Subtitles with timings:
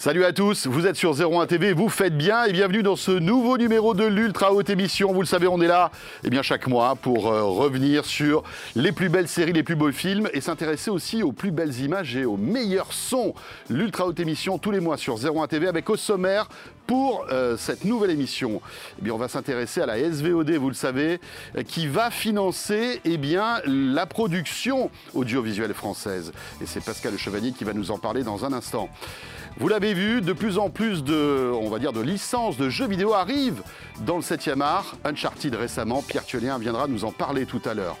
[0.00, 3.10] Salut à tous, vous êtes sur 01 TV, vous faites bien et bienvenue dans ce
[3.10, 5.12] nouveau numéro de l'Ultra Haute Émission.
[5.12, 5.90] Vous le savez, on est là
[6.22, 8.44] eh bien, chaque mois pour euh, revenir sur
[8.76, 12.14] les plus belles séries, les plus beaux films et s'intéresser aussi aux plus belles images
[12.14, 13.34] et aux meilleurs sons.
[13.70, 16.48] L'Ultra Haute Émission tous les mois sur 01 TV avec au sommaire
[16.86, 18.62] pour euh, cette nouvelle émission,
[18.98, 21.20] eh bien, on va s'intéresser à la SVOD, vous le savez,
[21.56, 26.32] euh, qui va financer eh bien, la production audiovisuelle française.
[26.62, 28.88] Et c'est Pascal Chevalier qui va nous en parler dans un instant.
[29.60, 33.64] Vous l'avez vu, de plus en plus de, licences de jeux vidéo arrivent
[34.06, 34.94] dans le 7e art.
[35.04, 37.96] Uncharted récemment, Pierre Thiolien viendra nous en parler tout à l'heure.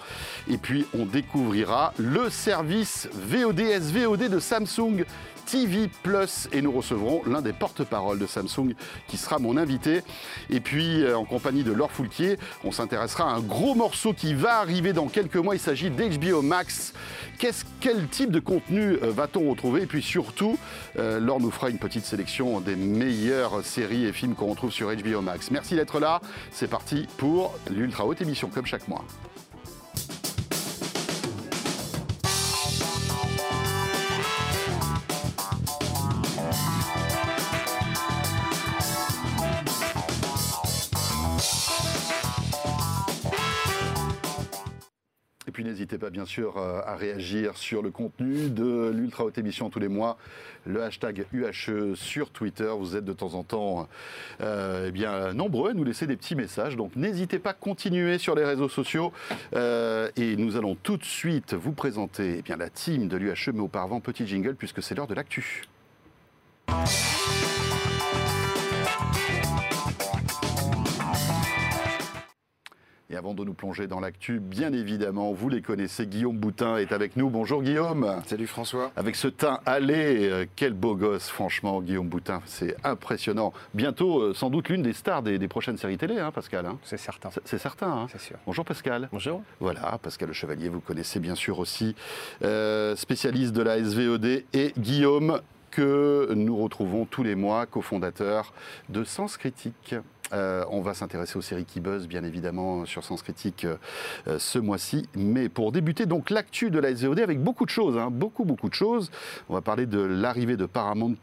[0.48, 5.04] Et puis on découvrira le service VOD de Samsung
[5.50, 8.74] TV Plus et nous recevrons l'un des porte-paroles de Samsung
[9.06, 10.02] qui sera mon invité.
[10.50, 14.34] Et puis euh, en compagnie de Laure Foulquier, on s'intéressera à un gros morceau qui
[14.34, 15.54] va arriver dans quelques mois.
[15.54, 16.92] Il s'agit d'HBO Max.
[17.80, 19.82] quel type de contenu euh, va-t-on retrouver?
[19.82, 20.58] Et puis surtout,
[20.98, 24.94] euh, Laure nous fera une petite sélection des meilleures séries et films qu'on retrouve sur
[24.94, 25.50] HBO Max.
[25.50, 26.20] Merci d'être là.
[26.52, 29.04] C'est parti pour l'ultra haute émission comme chaque mois.
[45.64, 49.78] N'hésitez pas bien sûr euh, à réagir sur le contenu de l'Ultra Haute Émission tous
[49.78, 50.18] les mois.
[50.66, 52.70] Le hashtag UHE sur Twitter.
[52.78, 53.88] Vous êtes de temps en temps
[54.40, 56.76] euh, eh bien, nombreux à nous laisser des petits messages.
[56.76, 59.12] Donc n'hésitez pas à continuer sur les réseaux sociaux.
[59.54, 63.52] Euh, et nous allons tout de suite vous présenter eh bien, la team de l'UHE.
[63.52, 65.62] Mais auparavant, petit jingle puisque c'est l'heure de l'actu.
[73.18, 77.16] Avant de nous plonger dans l'actu, bien évidemment, vous les connaissez, Guillaume Boutin est avec
[77.16, 77.28] nous.
[77.28, 78.22] Bonjour Guillaume.
[78.26, 78.92] Salut François.
[78.94, 83.52] Avec ce teint allé, euh, quel beau gosse, franchement, Guillaume Boutin, c'est impressionnant.
[83.74, 86.64] Bientôt, euh, sans doute, l'une des stars des, prochaines séries télé, hein, Pascal.
[86.64, 86.78] Hein.
[86.84, 87.30] c'est certain.
[87.44, 87.90] C'est certain.
[87.90, 88.06] Hein.
[88.12, 88.36] C'est sûr.
[88.46, 89.08] Bonjour Pascal.
[89.10, 89.42] Bonjour.
[89.58, 91.96] Voilà, Pascal Le Chevalier, vous connaissez bien sûr aussi,
[92.42, 98.52] euh, spécialiste de la SVOD, et Guillaume que nous retrouvons tous les mois, cofondateur
[98.88, 99.96] de Sens Critique.
[100.32, 103.76] Euh, on va s'intéresser aux séries qui buzzent, bien évidemment, sur Sens Critique euh,
[104.26, 105.08] euh, ce mois-ci.
[105.14, 108.68] Mais pour débuter, donc l'actu de la SVOD avec beaucoup de choses, hein, beaucoup, beaucoup
[108.68, 109.10] de choses.
[109.48, 111.14] On va parler de l'arrivée de Paramount+.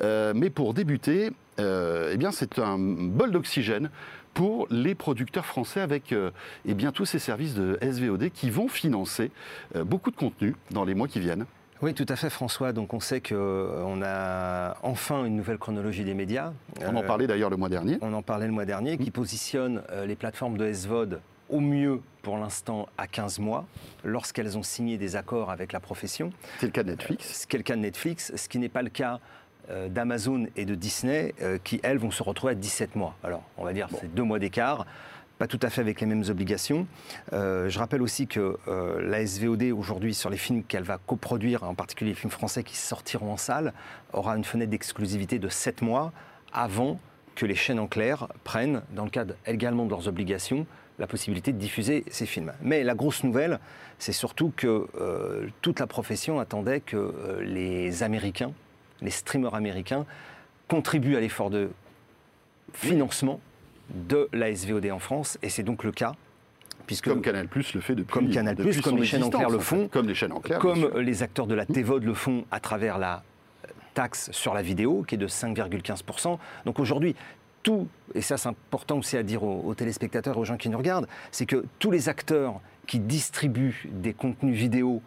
[0.00, 3.90] mais pour débuter, eh bien, c'est un bol d'oxygène
[4.34, 6.14] pour les producteurs français avec
[6.64, 9.30] eh bien, tous ces services de SVOD qui vont financer
[9.74, 11.46] beaucoup de contenu dans les mois qui viennent.
[11.82, 12.72] Oui, tout à fait, François.
[12.72, 16.52] Donc, on sait qu'on euh, a enfin une nouvelle chronologie des médias.
[16.80, 17.98] On en parlait d'ailleurs le mois dernier.
[18.02, 22.00] On en parlait le mois dernier, qui positionne euh, les plateformes de SVOD au mieux
[22.22, 23.66] pour l'instant à 15 mois,
[24.04, 26.32] lorsqu'elles ont signé des accords avec la profession.
[26.60, 27.26] C'est le cas de Netflix.
[27.26, 29.18] Euh, c'est le cas de Netflix, ce qui n'est pas le cas
[29.88, 33.14] d'Amazon et de Disney, qui, elles, vont se retrouver à 17 mois.
[33.22, 34.86] Alors, on va dire, c'est deux mois d'écart
[35.42, 36.86] pas tout à fait avec les mêmes obligations.
[37.32, 41.64] Euh, je rappelle aussi que euh, la SVOD, aujourd'hui, sur les films qu'elle va coproduire,
[41.64, 43.72] en particulier les films français qui sortiront en salle,
[44.12, 46.12] aura une fenêtre d'exclusivité de 7 mois
[46.52, 47.00] avant
[47.34, 50.64] que les chaînes en clair prennent, dans le cadre également de leurs obligations,
[51.00, 52.52] la possibilité de diffuser ces films.
[52.62, 53.58] Mais la grosse nouvelle,
[53.98, 58.52] c'est surtout que euh, toute la profession attendait que les Américains,
[59.00, 60.06] les streamers américains,
[60.68, 61.70] contribuent à l'effort de
[62.74, 63.40] financement
[63.94, 66.14] de la SVOD en France, et c'est donc le cas.
[66.86, 69.50] Puisque, comme Canal Plus le fait depuis Comme Canal Plus, comme les chaînes en clair
[69.50, 72.44] le font, comme les chaînes en clair, comme les acteurs de la TVOD le font
[72.50, 73.22] à travers la
[73.94, 76.38] taxe sur la vidéo qui est de 5,15%.
[76.64, 77.14] Donc aujourd'hui,
[77.62, 80.78] tout, et ça c'est important aussi à dire aux, aux téléspectateurs, aux gens qui nous
[80.78, 85.02] regardent, c'est que tous les acteurs qui distribuent des contenus vidéo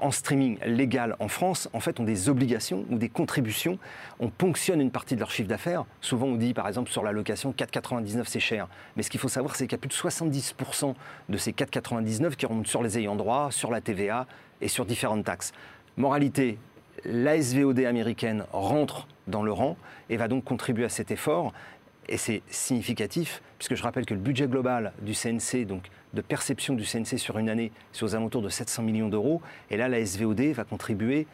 [0.00, 3.78] en streaming légal en France, en fait, ont des obligations ou des contributions.
[4.20, 5.84] On ponctionne une partie de leur chiffre d'affaires.
[6.00, 8.68] Souvent, on dit, par exemple, sur la location, 4,99 c'est cher.
[8.96, 10.94] Mais ce qu'il faut savoir, c'est qu'il y a plus de 70%
[11.28, 14.26] de ces 4,99 qui remontent sur les ayants droit, sur la TVA
[14.60, 15.52] et sur différentes taxes.
[15.96, 16.58] Moralité,
[17.04, 19.76] la SVOD américaine rentre dans le rang
[20.10, 21.52] et va donc contribuer à cet effort.
[22.08, 26.74] Et c'est significatif, puisque je rappelle que le budget global du CNC, donc de perception
[26.74, 29.42] du CNC sur une année, c'est aux alentours de 700 millions d'euros.
[29.70, 31.26] Et là, la SVOD va contribuer,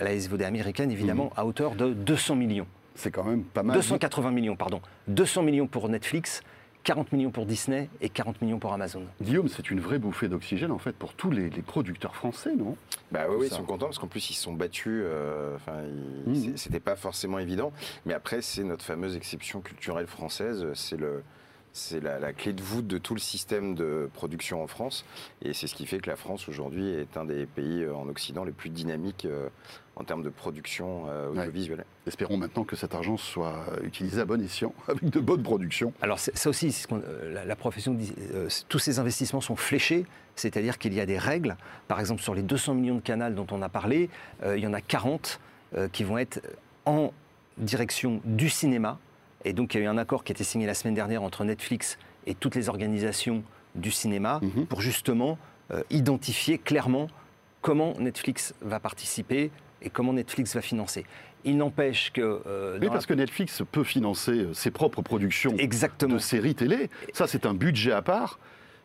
[0.00, 1.32] la SVOD américaine évidemment, mhm.
[1.36, 2.66] à hauteur de 200 millions.
[2.94, 3.76] C'est quand même pas mal.
[3.76, 4.80] 280 millions, pardon.
[5.06, 6.42] 200 millions pour Netflix,
[6.82, 9.02] 40 millions pour Disney et 40 millions pour Amazon.
[9.20, 12.76] Guillaume, c'est une vraie bouffée d'oxygène en fait pour tous les, producteurs français, non?
[13.12, 15.02] Bah oui, ils sont contents parce qu'en plus ils se sont battus.
[15.04, 15.82] Euh, enfin,
[16.26, 16.56] mmh.
[16.56, 17.72] c'était pas forcément évident.
[18.06, 20.66] Mais après, c'est notre fameuse exception culturelle française.
[20.74, 21.22] C'est le
[21.78, 25.04] c'est la, la clé de voûte de tout le système de production en France.
[25.42, 28.08] Et c'est ce qui fait que la France aujourd'hui est un des pays euh, en
[28.08, 29.48] Occident les plus dynamiques euh,
[29.96, 31.40] en termes de production euh, Ouais.
[31.40, 31.84] audiovisuelle.
[32.06, 35.92] Espérons maintenant que cet argent soit utilisé à bon escient, avec de bonnes productions.
[36.02, 39.40] Alors c'est- ça aussi, c'est ce euh, la, la profession dit, euh, tous ces investissements
[39.40, 40.04] sont fléchés,
[40.36, 41.56] c'est-à-dire qu'il y a des règles.
[41.86, 44.10] Par exemple, sur les 200 millions de canaux dont on a parlé,
[44.42, 45.40] euh, il y en a 40
[45.76, 46.40] euh, qui vont être
[46.86, 47.12] en
[47.58, 48.98] direction du cinéma.
[49.44, 51.22] Et donc il y a eu un accord qui a été signé la semaine dernière
[51.22, 53.42] entre Netflix et toutes les organisations
[53.74, 54.66] du cinéma Mhm.
[54.66, 55.38] pour justement
[55.70, 57.08] euh, identifier clairement
[57.60, 59.50] comment Netflix va participer
[59.82, 61.04] et comment Netflix va financer.
[61.44, 62.40] Il n'empêche que...
[62.46, 66.14] euh, Oui, la- parce que Netflix peut financer euh, ses propres productions Exactement.
[66.14, 66.88] de séries télé.
[67.12, 68.38] Ça, c'est un budget à part.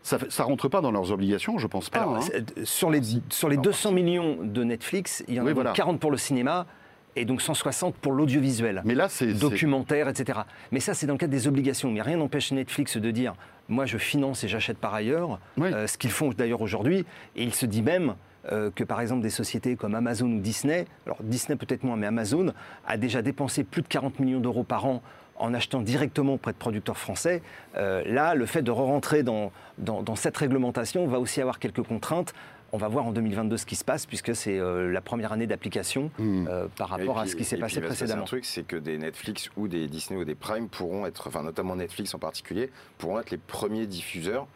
[0.04, 2.02] Ça ne rentre pas dans leurs obligations, je pense pas.
[2.02, 2.22] Alors, hein.
[2.22, 5.56] c'est- sur les, sur les 200 millions de Netflix, il y en a Oui, donc
[5.56, 5.72] voilà.
[5.72, 6.68] 40 pour le cinéma
[7.16, 8.82] et donc 160 pour l'audiovisuel.
[8.86, 9.34] Mais là, c'est.
[9.34, 10.40] documentaire, etc.
[10.72, 11.92] Mais ça, c'est dans le cadre des obligations.
[11.92, 13.36] Mais rien n'empêche Netflix de dire
[13.70, 15.70] moi, je finance et j'achète par ailleurs, Oui.
[15.74, 17.06] euh, ce qu'ils font d'ailleurs aujourd'hui.
[17.36, 18.16] Et il se dit même
[18.52, 22.08] euh, que, par exemple, des sociétés comme Amazon ou Disney, alors Disney peut-être moins, mais
[22.08, 22.52] Amazon,
[22.86, 25.02] a déjà dépensé plus de 40 millions d'euros par an
[25.38, 27.42] en achetant directement auprès de producteurs français.
[27.76, 31.82] Euh, là, le fait de re-rentrer dans, dans, dans cette réglementation va aussi avoir quelques
[31.84, 32.34] contraintes.
[32.76, 35.46] On va voir en 2022 ce qui se passe, puisque c'est euh, la première année
[35.46, 36.48] d'application Hmm.
[36.50, 38.24] euh, par rapport à ce qui s'est passé puis, précédemment.
[38.24, 41.44] Un truc, c'est que des Netflix ou des Disney ou des Prime pourront être, enfin
[41.44, 44.48] notamment Netflix en particulier, pourront être les premiers diffuseurs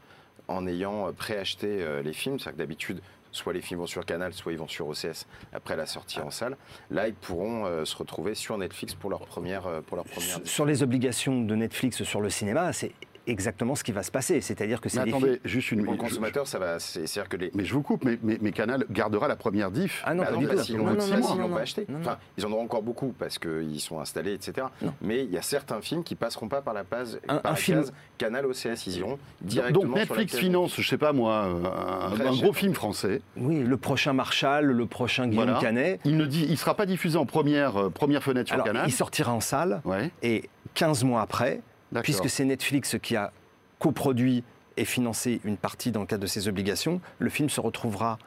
[0.47, 2.39] en ayant euh, préacheté euh, les films.
[2.39, 5.75] C'est-à-dire que d'habitude, soit les films vont sur Canal, soit ils vont sur OCS après
[5.75, 6.57] la sortie en salle.
[6.89, 10.27] Là, ils pourront euh, se retrouver sur Netflix pour leur première, euh, pour leur première.
[10.37, 12.93] Sur- Sur les obligations de Netflix sur le cinéma, c'est
[13.27, 14.41] exactement ce qui va se passer.
[14.41, 16.79] C'est-à-dire que c'est attendez, juste une Pour le consommateur, ça va.
[16.79, 17.51] c'est- C'est-à-dire que les.
[17.53, 20.01] Mais je vous coupe, mais, mais, mais Canal gardera la première diff.
[20.05, 21.61] Ah non, Bah pas non, du bah Non, l'ont non, non, non, l'ont non, pas
[21.61, 21.85] acheté.
[21.89, 22.01] non, non.
[22.01, 24.67] Enfin, ils en auront encore beaucoup parce qu'ils sont installés, etc.
[25.01, 27.55] Mais il y a certains films qui passeront pas par la page, Un- par un
[27.55, 28.87] la film- case Canal OCS.
[28.87, 32.53] Ils iront directement Donc sur Netflix case finance, je sais pas moi, un, un gros
[32.53, 33.21] film français.
[33.35, 35.59] Oui, le prochain Marshall, le prochain Guillaume Voilà.
[35.59, 35.99] Canet.
[36.05, 38.85] Il ne dit, il sera pas diffusé en première, euh, première fenêtre sur Alors, Canal.
[38.87, 41.61] il sortira en salle Ouais, et 15 mois après.
[42.03, 43.31] Puisque c'est Netflix qui a
[43.79, 44.43] coproduit
[44.77, 48.17] et financé une partie dans le cadre de ses obligations, le film se retrouvera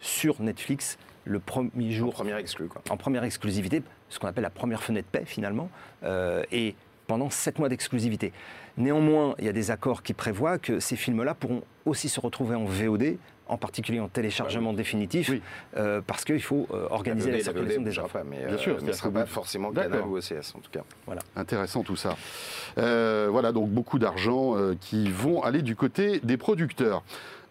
[0.00, 2.12] sur Netflix le premier En jour.
[2.14, 2.82] première exclue, quoi.
[2.88, 5.68] en première exclusivité, ce qu'on appelle la première fenêtre paix finalement,
[6.04, 6.74] euh, et
[7.08, 8.32] pendant 7 mois d'exclusivité.
[8.76, 12.54] Néanmoins, il y a des accords qui prévoient que ces films-là pourront aussi se retrouver
[12.54, 13.16] en VOD,
[13.48, 15.42] en particulier en téléchargement définitif, Oui.
[15.78, 18.58] euh, parce qu'il faut euh, organiser la, VOD, circulation VOD des pas, mais, Bien euh,
[18.58, 19.72] sûr, mais ce sera que pas vous- forcément.
[19.72, 20.82] Canal ou OCS en tout cas.
[21.34, 22.14] Intéressant tout ça.
[22.76, 27.02] Euh, voilà, donc beaucoup d'argent euh, qui vont aller du côté des producteurs.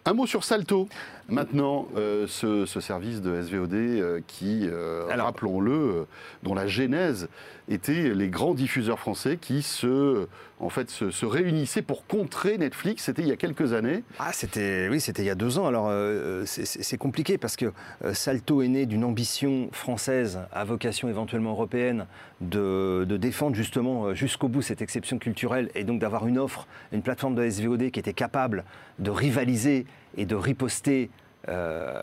[0.08, 0.88] Un mot sur Salto.
[1.28, 6.04] Maintenant, euh, ce, ce service de SVOD euh, qui, euh, rappelons-le, euh,
[6.42, 7.28] dont la genèse
[7.68, 10.26] était les grands diffuseurs français qui se,
[10.58, 13.04] en fait, se, se réunissaient pour contrer Netflix.
[13.04, 14.02] C'était il y a quelques années.
[14.18, 15.66] Ah, c'était oui, c'était il y a deux ans.
[15.66, 17.66] Alors euh, c'est- compliqué parce que
[18.06, 22.06] euh, Salto est né d'une ambition française à vocation éventuellement européenne
[22.40, 26.66] de, de défendre justement euh, jusqu'au bout cette exception culturelle et donc d'avoir une offre,
[26.92, 28.64] une plateforme de SVOD qui était capable
[28.98, 29.84] de rivaliser
[30.16, 31.10] et de riposter
[31.48, 32.02] euh,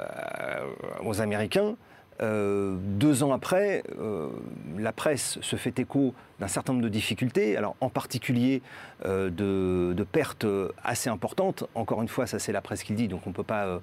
[1.04, 1.76] aux Américains.
[2.22, 4.30] Euh, deux ans après, euh,
[4.78, 8.62] la presse se fait écho d'un certain nombre de difficultés, alors en particulier
[9.04, 10.46] de, pertes
[10.84, 11.66] assez importantes.
[11.76, 13.82] Encore une fois, ça c'est la presse qui le dit, donc on ne peut pas,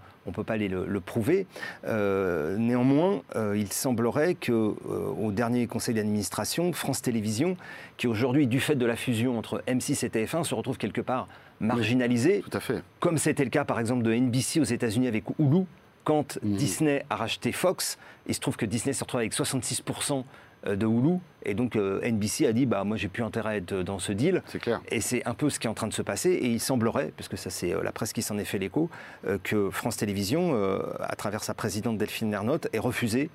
[0.48, 1.46] aller le, le prouver.
[1.86, 3.22] Néanmoins,
[3.54, 7.56] il semblerait que au dernier conseil d'administration, France Télévisions,
[7.96, 11.28] qui aujourd'hui, du fait de la fusion entre M6 et TF1, se retrouve quelque part
[11.62, 12.82] marginalisé, Tout à fait.
[13.00, 15.64] comme c'était le cas par exemple de NBC aux États-Unis avec Hulu,
[16.04, 16.38] quand.
[16.42, 20.24] Disney a racheté Fox, il se trouve que Disney se retrouve avec 66%
[20.66, 23.74] de Hulu, et donc euh, NBC a dit bah moi j'ai plus intérêt à être
[23.82, 24.42] dans ce deal.
[24.46, 24.80] C'est clair.
[24.90, 26.30] Et c'est un peu ce qui est en train de se passer.
[26.30, 28.88] Et il semblerait, parce que ça c'est euh, la presse qui s'en est fait l'écho,
[29.26, 33.28] euh, que France Télévisions, euh, à travers sa présidente Delphine Lernotte, ait refusé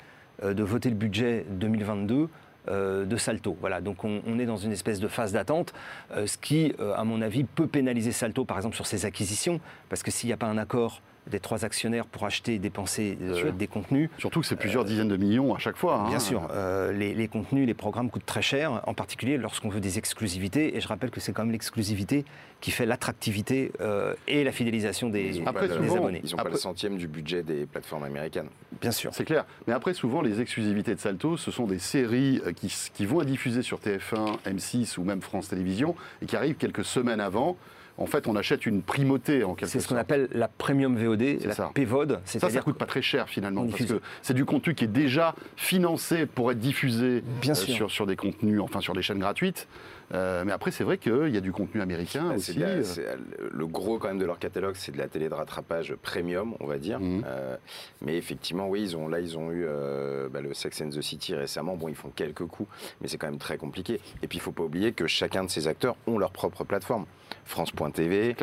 [0.44, 2.28] euh, de voter le budget 2022 euh,
[2.70, 3.58] de Salto.
[3.60, 5.74] Voilà, donc on, on est dans une espèce de phase d'attente,
[6.12, 9.60] euh, ce qui, euh, à mon avis, peut pénaliser Salto, par exemple, sur ses acquisitions,
[9.90, 13.18] parce que s'il n'y a pas un accord des trois actionnaires pour acheter et dépenser
[13.22, 16.02] euh, des contenus, Surtout que c'est plusieurs dizaines de millions à chaque fois.
[16.02, 16.10] hein.
[16.10, 19.80] Bien sûr, euh, les, les contenus, les programmes coûtent très cher, en particulier lorsqu'on veut
[19.82, 20.76] des exclusivités.
[20.76, 22.26] Et je rappelle que c'est quand même l'exclusivité
[22.62, 26.22] qui fait l'attractivité euh, et la fidélisation des, Après, des souvent, abonnés.
[26.24, 28.48] Ils n'ont pas le centième du budget des plateformes américaines.
[28.82, 29.12] Bien sûr.
[29.14, 29.46] C'est clair.
[29.68, 33.22] Mais après, souvent, les exclusivités de Salto, ce sont des séries euh, qui, qui vont
[33.22, 37.58] être diffusées sur TF1, M6 ou même France Télévisions et qui arrivent quelques semaines avant
[37.98, 39.72] en fait, on achète une primauté en quelque sorte.
[39.72, 41.72] C'est ce qu'on appelle la premium VOD, la ça.
[41.74, 42.20] PVOD.
[42.26, 44.84] Ça, ça coûte pas très cher finalement, on parce diffuse- que c'est du contenu qui
[44.84, 47.74] est déjà financé pour être diffusé Bien euh, sûr.
[47.74, 49.68] sur, sur des contenus, enfin sur des chaînes gratuites.
[50.14, 52.54] Euh, mais après, c'est vrai qu'il y a du contenu américain aussi.
[52.54, 52.84] la- euh.
[52.84, 53.06] c'est-
[53.52, 56.66] le gros quand même de leur catalogue, c'est de la télé de rattrapage premium, on
[56.68, 57.00] va dire.
[57.02, 57.24] Mhm.
[57.28, 57.58] Euh,
[58.02, 61.02] mais effectivement, oui, ils ont, là, ils ont eu euh, bah, le Sex and the
[61.02, 61.76] City récemment.
[61.76, 62.70] Bon, ils font quelques coups,
[63.02, 64.00] mais c'est quand même très compliqué.
[64.24, 67.06] Et puis, il faut pas oublier que chacun de ces acteurs ont leur propre plateforme.
[67.48, 68.36] France.tv,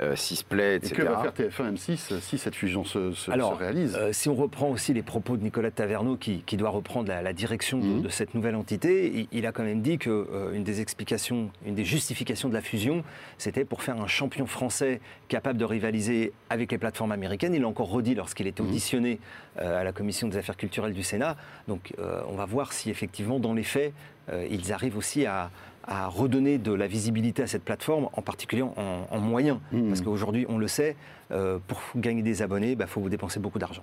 [0.00, 0.94] euh, Sisplay, Et etc.
[0.94, 4.28] que va faire TF1 M6 si cette fusion se, se- Alors, se réalise Euh, si
[4.28, 7.78] on reprend aussi les propos de Nicolas Taverneau, qui, qui doit reprendre la, la direction
[7.78, 8.02] de, Mhm.
[8.02, 11.74] de cette nouvelle entité, il, il a quand même dit qu'une une des explications, une
[11.74, 13.04] des justifications de la fusion,
[13.38, 17.54] c'était pour faire un champion français capable de rivaliser avec les plateformes américaines.
[17.54, 18.68] Il l'a encore redit lorsqu'il était Mhm.
[18.68, 19.18] auditionné
[19.60, 21.36] euh, à la commission des affaires culturelles du Sénat.
[21.68, 23.92] Donc, euh, on va voir si effectivement, dans les faits,
[24.30, 25.50] euh, ils arrivent aussi à
[25.84, 29.58] à redonner de la visibilité à cette plateforme, en particulier en, en moyens.
[29.72, 29.88] Mhm.
[29.88, 30.96] Parce qu'aujourd'hui, on le sait,
[31.30, 33.82] euh, pour gagner des abonnés, il faut vous dépenser beaucoup d'argent.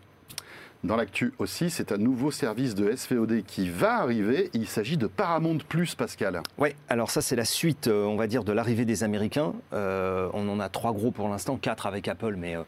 [0.82, 4.50] Dans l'actu aussi, c'est un nouveau service de SVOD qui va arriver.
[4.53, 6.41] Il s'agit de Paramount Plus, Pascal.
[6.58, 9.51] Oui, alors ça c'est la suite, euh, on va dire, de l'arrivée des Américains.
[9.74, 12.63] Euh, on en a trois gros pour l'instant, quatre avec Apple, mais euh,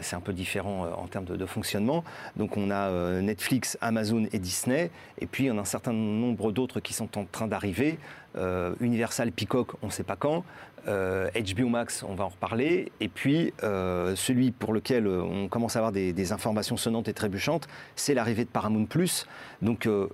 [0.00, 2.04] c'est un peu différent en termes de, de fonctionnement.
[2.36, 6.52] Donc on a euh, Netflix, Amazon et Disney, et puis on a un certain nombre
[6.52, 7.98] d'autres qui sont en train d'arriver.
[8.36, 10.44] Euh, Universal, Peacock, on ne sait pas quand.
[10.88, 12.92] Euh, HBO Max, on va en reparler.
[13.00, 17.08] Et puis euh, celui pour lequel euh, on commence à avoir des, des informations sonnantes
[17.08, 17.66] et trébuchantes,
[17.96, 19.26] c'est l'arrivée de Paramount Plus.
[19.62, 20.08] Donc euh,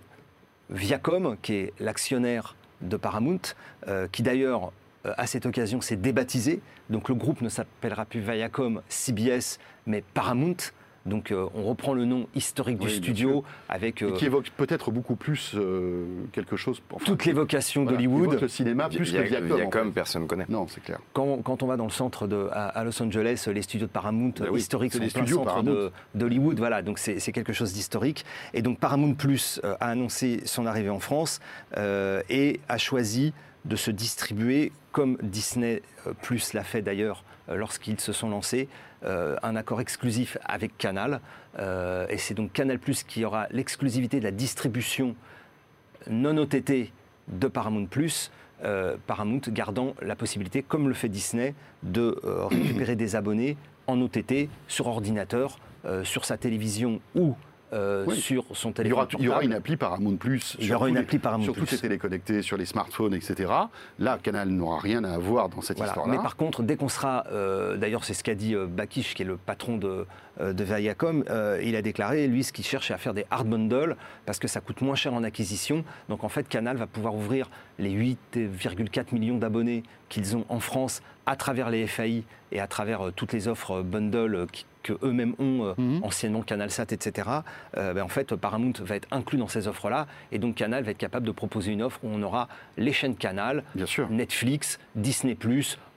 [0.70, 3.40] Viacom, qui est l'actionnaire de Paramount,
[3.88, 4.72] euh, qui d'ailleurs,
[5.06, 6.60] euh, à cette occasion, s'est débaptisé.
[6.90, 10.56] Donc le groupe ne s'appellera plus Viacom CBS, mais Paramount.
[11.04, 14.50] Donc euh, on reprend le nom historique du Oui, studio avec Et euh, qui évoque
[14.56, 16.80] peut-être beaucoup plus euh, quelque chose.
[16.92, 18.40] enfin, toutes les vocations voilà, d'Hollywood.
[18.40, 19.52] le cinéma plus que Via- Viacom.
[19.52, 19.92] en Viacom, fait.
[19.94, 20.46] personne ne connaît.
[20.48, 21.00] Non, c'est clair.
[21.12, 23.92] Quand, quand on va dans le centre de, à, à Los Angeles, les studios de
[23.92, 26.58] Paramount Ben oui, historiques c'est sont les en plein centre d'Hollywood.
[26.58, 28.24] Voilà, donc c'est c'est quelque chose d'historique.
[28.54, 31.40] Et donc Paramount Plus a annoncé son arrivée en France
[31.76, 33.32] euh, et a choisi
[33.64, 35.82] de se distribuer, comme Disney
[36.22, 38.68] Plus l'a fait d'ailleurs lorsqu'ils se sont lancés,
[39.04, 41.20] euh, un accord exclusif avec Canal.
[41.58, 45.14] Euh, et c'est donc Canal qui aura l'exclusivité de la distribution
[46.08, 46.92] non OTT
[47.28, 47.86] de Paramount
[48.64, 53.56] euh, Paramount gardant la possibilité, comme le fait Disney, de euh, récupérer des abonnés
[53.88, 57.34] en OTT sur ordinateur, euh, sur sa télévision ou
[57.72, 58.16] euh, Oui.
[58.16, 60.56] sur son Il y, téléphone aura, il y aura une appli Paramount Plus.
[60.58, 62.66] Il y sur aura tous une les- appli Paramount Sur toutes les téléconnectées, sur les
[62.66, 63.50] smartphones, etc.
[63.98, 65.92] Là, Canal n'aura rien à voir dans cette Voilà.
[65.92, 66.12] histoire-là.
[66.16, 69.22] Mais par contre, dès qu'on sera, euh, d'ailleurs c'est ce qu'a dit euh, Bakish, qui
[69.22, 70.06] est le patron de,
[70.40, 73.46] de Viacom, euh, il a déclaré, lui, ce qu'il cherche c'est à faire des hard
[73.48, 75.84] bundles, parce que ça coûte moins cher en acquisition.
[76.08, 81.02] Donc en fait, Canal va pouvoir ouvrir les 8,4 millions d'abonnés qu'ils ont en France
[81.26, 85.34] à travers les FAI et à travers toutes les offres bundles euh, qui- que eux-mêmes
[85.38, 86.00] ont Mhm.
[86.02, 87.28] anciennement CanalSat, etc.
[87.76, 90.90] euh, ben, en fait, Paramount va être inclus dans ces offres-là, et donc Canal va
[90.90, 94.08] être capable de proposer une offre où on aura les chaînes Canal, Bien sûr.
[94.10, 95.36] Netflix, Disney+,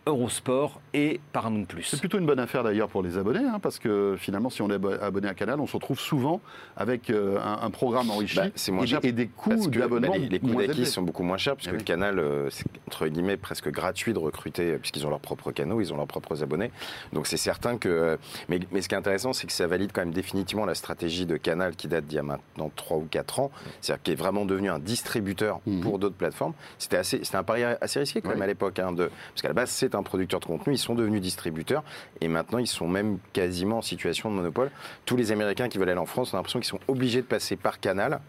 [0.08, 1.66] Eurosport et Paramount+.
[1.82, 4.70] C'est plutôt une bonne affaire d'ailleurs pour les abonnés, hein, parce que finalement, si on
[4.70, 6.42] est abo- abonné à Canal, on se retrouve souvent
[6.78, 9.68] avec euh, un, un programme enrichi Bah, c'est moins et, cher des- et des coûts
[9.70, 11.84] d'abonnement bah, les, les coûts d'acquis sont beaucoup moins chers, parce Eh que oui.
[11.84, 15.82] Canal, euh, c'est entre guillemets presque gratuit de recruter, euh, puisqu'ils ont leurs propres canaux,
[15.82, 16.72] ils ont leurs propres abonnés.
[17.14, 18.18] Donc c'est certain que.
[18.48, 21.26] Mais, mais ce qui est intéressant, c'est que ça valide quand même définitivement la stratégie
[21.26, 24.16] de Canal qui date d'il y a maintenant 3 ou 4 ans, c'est-à-dire qui est
[24.16, 25.82] vraiment devenu un distributeur Mhm.
[25.82, 26.54] pour d'autres plateformes.
[26.78, 27.02] C'était
[27.36, 28.36] un pari assez risqué quand Oui.
[28.36, 29.10] même à l'époque, hein, de...
[29.34, 31.84] parce qu'à la base c'est un producteur de contenu, ils sont devenus distributeurs
[32.22, 34.72] et maintenant ils sont même quasiment en situation de monopole.
[35.06, 37.56] Tous les Américains qui veulent aller en France ont l'impression qu'ils sont obligés de passer
[37.56, 38.20] par Canal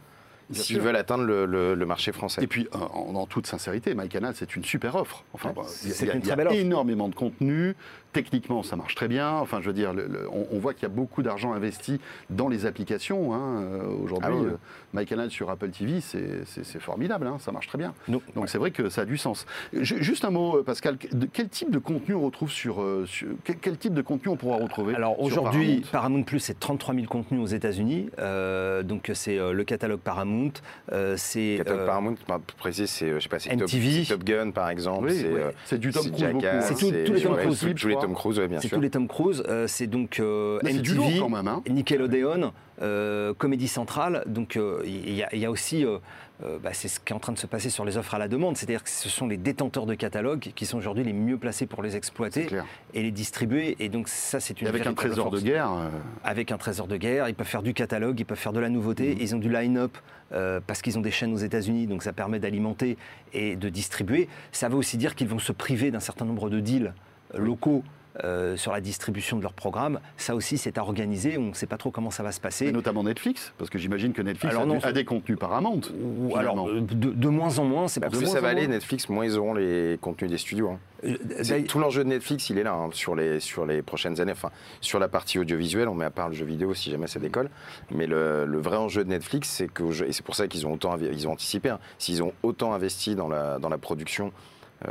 [0.53, 2.41] s'ils veulent atteindre le, le- le marché français.
[2.41, 5.25] Et puis, en, en toute sincérité, MyCanal, c'est une super offre.
[5.33, 7.75] Enfin, Ouais, bah, il y a- y y énormément de contenu.
[8.17, 9.31] Techniquement, ça marche très bien.
[9.35, 12.01] Enfin, je veux dire, le- le- on, on voit qu'il y a beaucoup d'argent investi
[12.31, 13.35] dans les applications.
[13.35, 13.61] hein.
[13.63, 14.53] Euh, Aujourd'hui, Ah oui, oui.
[14.53, 17.27] euh, MyCanal sur Apple TV, c'est formidable.
[17.27, 17.37] hein.
[17.41, 17.93] Ça marche très bien.
[18.09, 19.45] Donc, c'est vrai que ça a du sens.
[19.75, 20.97] Ju- Juste un mot, euh, Pascal.
[21.13, 24.33] De quel type de contenu on retrouve sur, euh, sur- quel, quel type de contenu
[24.33, 28.09] on pourra retrouver Alors aujourd'hui, Paramount Paramount Plus, c'est 33 000 contenus aux États-Unis.
[28.19, 30.53] Euh, donc c'est euh, le catalogue Paramount.
[30.93, 34.05] euh, c'est Catalogue euh, Paramount, pour préciser, c'est, euh, je sais pas, c'est Top, MTV.
[34.05, 35.17] c'est Top Gun par exemple, Oui,
[35.65, 36.45] c'est euh, du Tom Cruise.
[36.63, 37.95] C'est tout- tous les Tom Cruise, tous- les.
[38.07, 39.43] Tom Cruise, ouais, bien c'est tous les Tom Cruise.
[39.49, 41.49] euh, c'est donc euh, du quand même.
[41.49, 41.63] hein.
[41.69, 44.23] Nickelodeon, euh, Comédie Centrale.
[44.27, 45.99] Donc euh, il y, a- il y a aussi, euh,
[46.45, 48.19] euh, bah, c'est ce qui est en train de se passer sur les offres à
[48.19, 48.57] la demande.
[48.57, 51.83] C'est-à-dire que ce sont les détenteurs de catalogue qui sont aujourd'hui les mieux placés pour
[51.83, 52.47] les exploiter
[52.95, 53.77] et les distribuer.
[53.81, 55.71] Et donc ça, c'est une Et avec un trésor de guerre.
[55.73, 55.89] euh,
[56.25, 57.29] avec un trésor de guerre.
[57.29, 59.15] Ils peuvent faire du catalogue, ils peuvent faire de la nouveauté.
[59.15, 59.19] Mhm.
[59.21, 59.97] Ils ont du line-up
[60.33, 62.97] euh, parce qu'ils ont des chaînes aux États-Unis, donc ça permet d'alimenter
[63.33, 64.29] et de distribuer.
[64.53, 66.93] Ça veut aussi dire qu'ils vont se priver d'un certain nombre de deals
[67.35, 67.83] locaux
[68.25, 70.01] euh, sur la distribution de leurs programmes.
[70.17, 71.37] Ça aussi, c'est à organiser.
[71.37, 72.73] On ne sait pas trop comment ça va se passer.
[72.73, 75.83] notamment Netflix, parce que j'imagine que Netflix a, des contenus Paramount.
[76.01, 79.27] Ou, alors, euh, de, moins en moins, c'est bah, Plus ça va aller, Netflix, moins
[79.27, 80.71] ils auront les contenus des studios.
[80.71, 80.79] Hein.
[81.05, 84.33] Euh, tout l'enjeu de Netflix, il est là hein, sur, les, sur les prochaines années.
[84.33, 87.21] Enfin, sur la partie audiovisuelle, on met à part le jeu vidéo si jamais ça
[87.21, 87.51] décolle.
[87.91, 90.97] Mais le, vrai enjeu de Netflix, c'est que, et c'est pour ça qu'ils ont autant
[90.99, 94.33] ils ont anticipé, hein, s'ils ont autant investi dans la, dans la production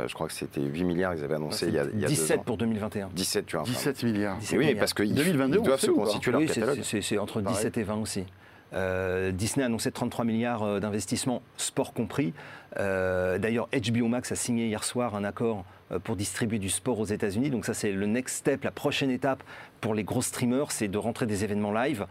[0.06, 2.08] je crois que c'était 8 milliards qu'ils avaient annoncé il y a, il y a
[2.08, 3.10] 17 pour 2021.
[3.14, 3.64] 17, tu vois.
[3.64, 4.38] 17 milliards.
[4.52, 6.80] oui, parce qu'ils doivent se constituer leur catalogue.
[6.82, 8.24] C'est entre 17 et 20 aussi.
[8.72, 12.32] Euh, Disney a annoncé 33 milliards euh, d'investissements, sport compris.
[12.76, 15.64] D'ailleurs, HBO Max a signé hier soir un accord
[16.04, 17.48] pour distribuer du sport aux États-Unis.
[17.48, 19.42] Donc ça, c'est le next step, la prochaine étape
[19.80, 22.06] pour les gros streamers, c'est de rentrer des événements live.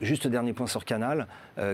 [0.00, 1.26] juste dernier point sur Canal.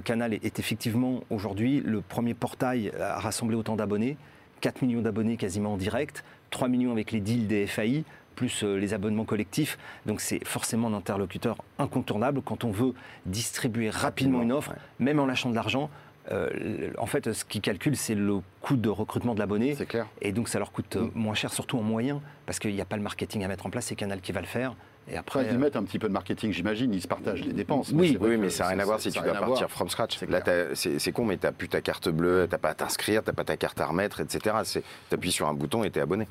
[0.03, 4.17] Canal est effectivement aujourd'hui le premier portail à rassembler autant d'abonnés.
[4.61, 8.77] 4 millions d'abonnés quasiment en direct, 3 millions avec les deals des FAI, plus euh,
[8.77, 9.79] les abonnements collectifs.
[10.05, 12.95] Donc c'est forcément un interlocuteur incontournable quand on veut
[13.25, 15.91] distribuer rapidement une offre, même en lâchant de l'argent.
[16.33, 19.75] Euh, en fait, ce qu'ils calculent, c'est le coût de recrutement de l'abonné.
[19.77, 20.07] C'est clair.
[20.21, 21.11] Et donc, ça leur coûte mm.
[21.15, 23.71] moins cher, surtout en moyen, parce qu'il n'y a pas le marketing à mettre en
[23.71, 24.75] place, c'est Canal qui va le faire.
[25.09, 27.93] Et après, ils mettent un petit peu de marketing, j'imagine, ils se partagent les dépenses.
[27.93, 30.21] Oui, oui mais ça n'a rien à voir si tu dois partir from scratch.
[30.23, 30.41] Là,
[30.75, 33.31] c'est con, mais tu n'as plus ta carte bleue, tu n'as pas à t'inscrire, tu
[33.31, 34.57] n'as pas ta carte à remettre, etc.
[34.73, 36.27] Tu appuies sur un bouton et tu es abonné.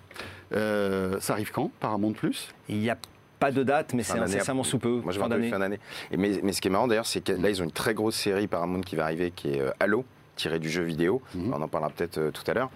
[0.54, 2.54] Euh, ça arrive quand, Paramount Plus?
[2.70, 2.98] Il n'y a
[3.40, 5.02] pas de date, mais c'est incessamment sous peu.
[5.02, 5.80] Moi, je fin d'année.
[6.12, 8.16] Mais, mais ce qui est marrant d'ailleurs, c'est que là, ils ont une très grosse
[8.16, 11.54] série Paramount qui va arriver, qui est euh, Halo tiré du jeu vidéo, mhm.
[11.54, 12.70] on en parlera peut-être euh, tout à l'heure,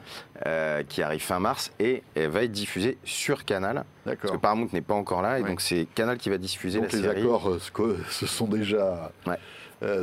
[0.45, 3.83] euh, qui arrive fin mars et elle va être diffusée sur Canal.
[4.05, 6.89] Parce que Paramount n'est pas encore là et donc c'est Canal qui va diffuser la
[6.89, 7.15] série.
[7.15, 9.11] les accords euh, se sont déjà.
[9.25, 9.37] Ouais.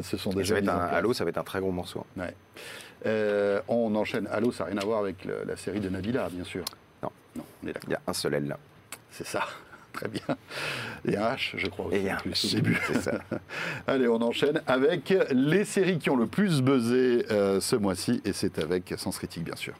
[0.03, 0.57] ce sont déjà.
[0.57, 2.05] Ça va un, Halo, ça va être un très gros morceau.
[3.05, 4.29] on enchaîne.
[4.31, 6.65] Halo, ça n'a rien à voir avec la série de Nabila, bien sûr.
[7.03, 8.59] Non, non, Il y a un seul L là.
[9.11, 9.47] C'est ça.
[9.97, 10.37] Très bien.
[11.09, 11.87] Et un H, je crois.
[11.87, 12.47] Aussi, et un H.
[12.47, 12.79] Au début.
[13.01, 13.19] Ça.
[13.87, 18.33] Allez, on enchaîne avec les séries qui ont le plus buzzé euh, ce mois-ci, et
[18.33, 19.75] c'est avec Sens Critique, bien sûr.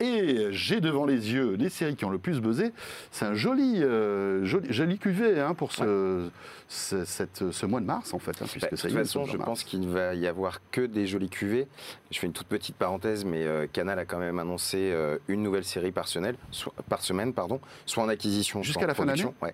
[0.00, 2.72] Et j'ai devant les yeux les séries qui ont le plus buzzé.
[3.10, 6.30] C'est un joli, euh, joli, joli cuvée hein, pour ce,
[6.68, 8.40] cette, ce mois de mars, en fait.
[8.40, 11.28] Hein, bah, de toute façon, je pense qu'il ne va y avoir que des jolies
[11.28, 11.68] cuvées.
[12.10, 15.42] Je fais une toute petite parenthèse, mais euh, Canal a quand même annoncé euh, une
[15.42, 19.10] nouvelle série par semaine, soit, par semaine pardon, soit en acquisition, Jusqu'à la fin de
[19.10, 19.26] l'année?
[19.42, 19.52] Ouais.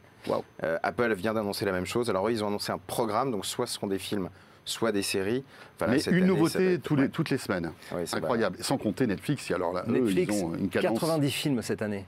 [0.83, 2.09] Apple vient d'annoncer la même chose.
[2.09, 4.29] Alors, eux, ils ont annoncé un programme, donc soit ce seront des films
[4.67, 5.45] soit des séries.
[5.89, 7.73] Mais une nouveauté tous les, toutes les semaines.
[8.13, 8.59] Incroyable.
[8.61, 12.05] Sans compter Netflix, alors là, Netflix, ils ont une 90 films cette année.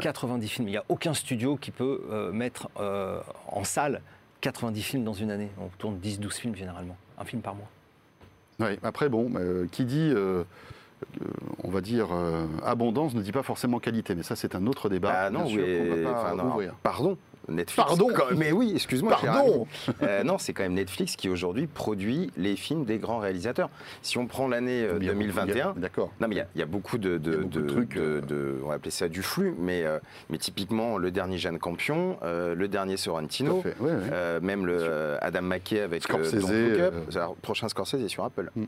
[0.00, 0.68] 90 films.
[0.68, 4.02] Il n'y a aucun studio qui peut euh, mettre euh, en salle
[4.40, 5.50] 90 films dans une année.
[5.60, 6.96] On tourne 10-12 films généralement.
[7.16, 7.68] Un film par mois.
[8.58, 10.12] Oui, après, bon, euh, qui dit
[11.62, 12.08] on va dire,
[12.64, 15.12] abondance ne dit pas forcément qualité, mais ça c'est un autre débat.
[15.14, 17.88] Ah non, oui, Pardon, Netflix.
[17.88, 19.18] Pardon Mais oui, excuse-moi.
[19.20, 19.66] Pardon
[20.02, 23.70] euh, Non, c'est quand même Netflix qui aujourd'hui produit les films des grands réalisateurs.
[24.02, 26.12] Si on prend l'année 2021, euh, d'accord.
[26.20, 27.18] Non, mais il y, a beaucoup de,
[27.66, 28.60] trucs, euh.
[28.64, 29.84] on va appeler ça du flux, mais,
[30.30, 33.62] mais typiquement le dernier Jeanne Campion, le dernier Sorrentino,
[34.42, 36.46] même le Adam McKay avec Scorsese,
[37.10, 38.50] Don prochain Scorsese est sur Apple.
[38.56, 38.64] Mm.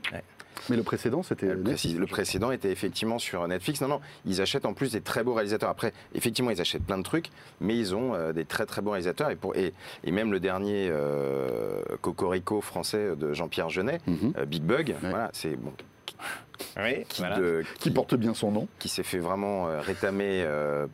[0.71, 1.55] Mais le précédent, c'était.
[1.55, 3.81] Le, précédent était effectivement sur Netflix.
[3.81, 5.69] Non, non, ils achètent en plus des très beaux réalisateurs.
[5.69, 9.31] Après, effectivement, ils achètent plein de trucs, mais ils ont des très très bons réalisateurs.
[9.31, 9.72] Et, pour, et,
[10.11, 14.33] même le dernier euh, Cocorico français de Jean-Pierre Genet, mhm.
[14.37, 15.72] euh, Big Bug, voilà, c'est bon.
[17.79, 18.68] qui, porte bien son nom.
[18.79, 20.46] Qui s'est fait vraiment rétamer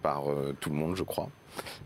[0.03, 0.25] par
[0.61, 1.29] tout le monde, je crois.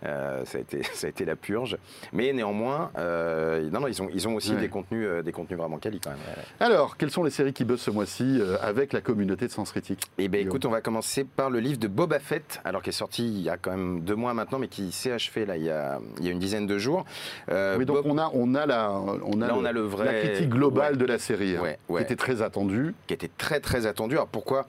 [0.04, 1.78] Euh, ça, a été, ça a été la purge.
[2.12, 5.58] Mais néanmoins, euh, non, non, ils, ont, ils ont aussi des, contenus, euh, des contenus
[5.58, 6.18] vraiment quali quand même.
[6.60, 10.02] Alors, quelles sont les séries qui buzzent ce mois-ci avec la communauté de Sens Critique
[10.18, 12.92] Eh bien, écoute, on va commencer par le livre de Boba Fett, alors qui est
[12.92, 15.64] sorti il y a quand même deux mois maintenant, mais qui s'est achevé là, il,
[15.64, 17.04] y a, il y a une dizaine de jours.
[17.48, 20.04] oui, donc on, a, on, a la, on, a, on a le vrai...
[20.04, 22.94] la critique globale de la série, hein, qui était très attendue.
[23.06, 24.16] Qui était très, très attendue.
[24.16, 24.66] Alors, pourquoi?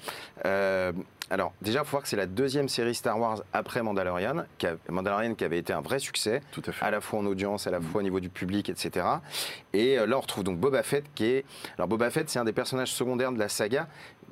[1.30, 4.68] Alors, déjà, il faut voir que c'est la deuxième série Star Wars après Mandalorian, qui
[4.90, 6.86] Mandalorian qui avait été un vrai succès, Tout à, fait.
[6.86, 9.06] à la fois en audience, à la fois au niveau du public, etc.
[9.74, 11.46] Et euh, là, on retrouve donc Boba Fett, qui est.
[11.78, 13.88] Alors, Boba Fett, c'est un des personnages secondaires de la saga,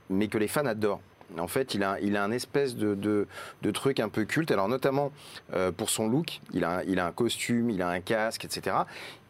[0.09, 1.01] mais que les fans adorent.
[1.37, 4.51] En fait, il a, il a un espèce de, de, truc un peu culte.
[4.51, 5.11] Alors, notamment
[5.53, 8.75] euh, pour son look, il a, il a un costume, il a un casque, etc.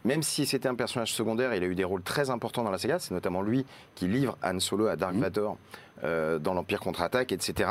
[0.04, 2.78] Même si c'était un personnage secondaire, il a eu des rôles très importants dans la
[2.78, 3.00] saga.
[3.00, 5.20] C'est notamment lui qui livre Han Solo à Dark mmh.
[5.22, 5.58] Vador
[6.04, 7.70] euh, dans l'Empire contre-attaque, etc.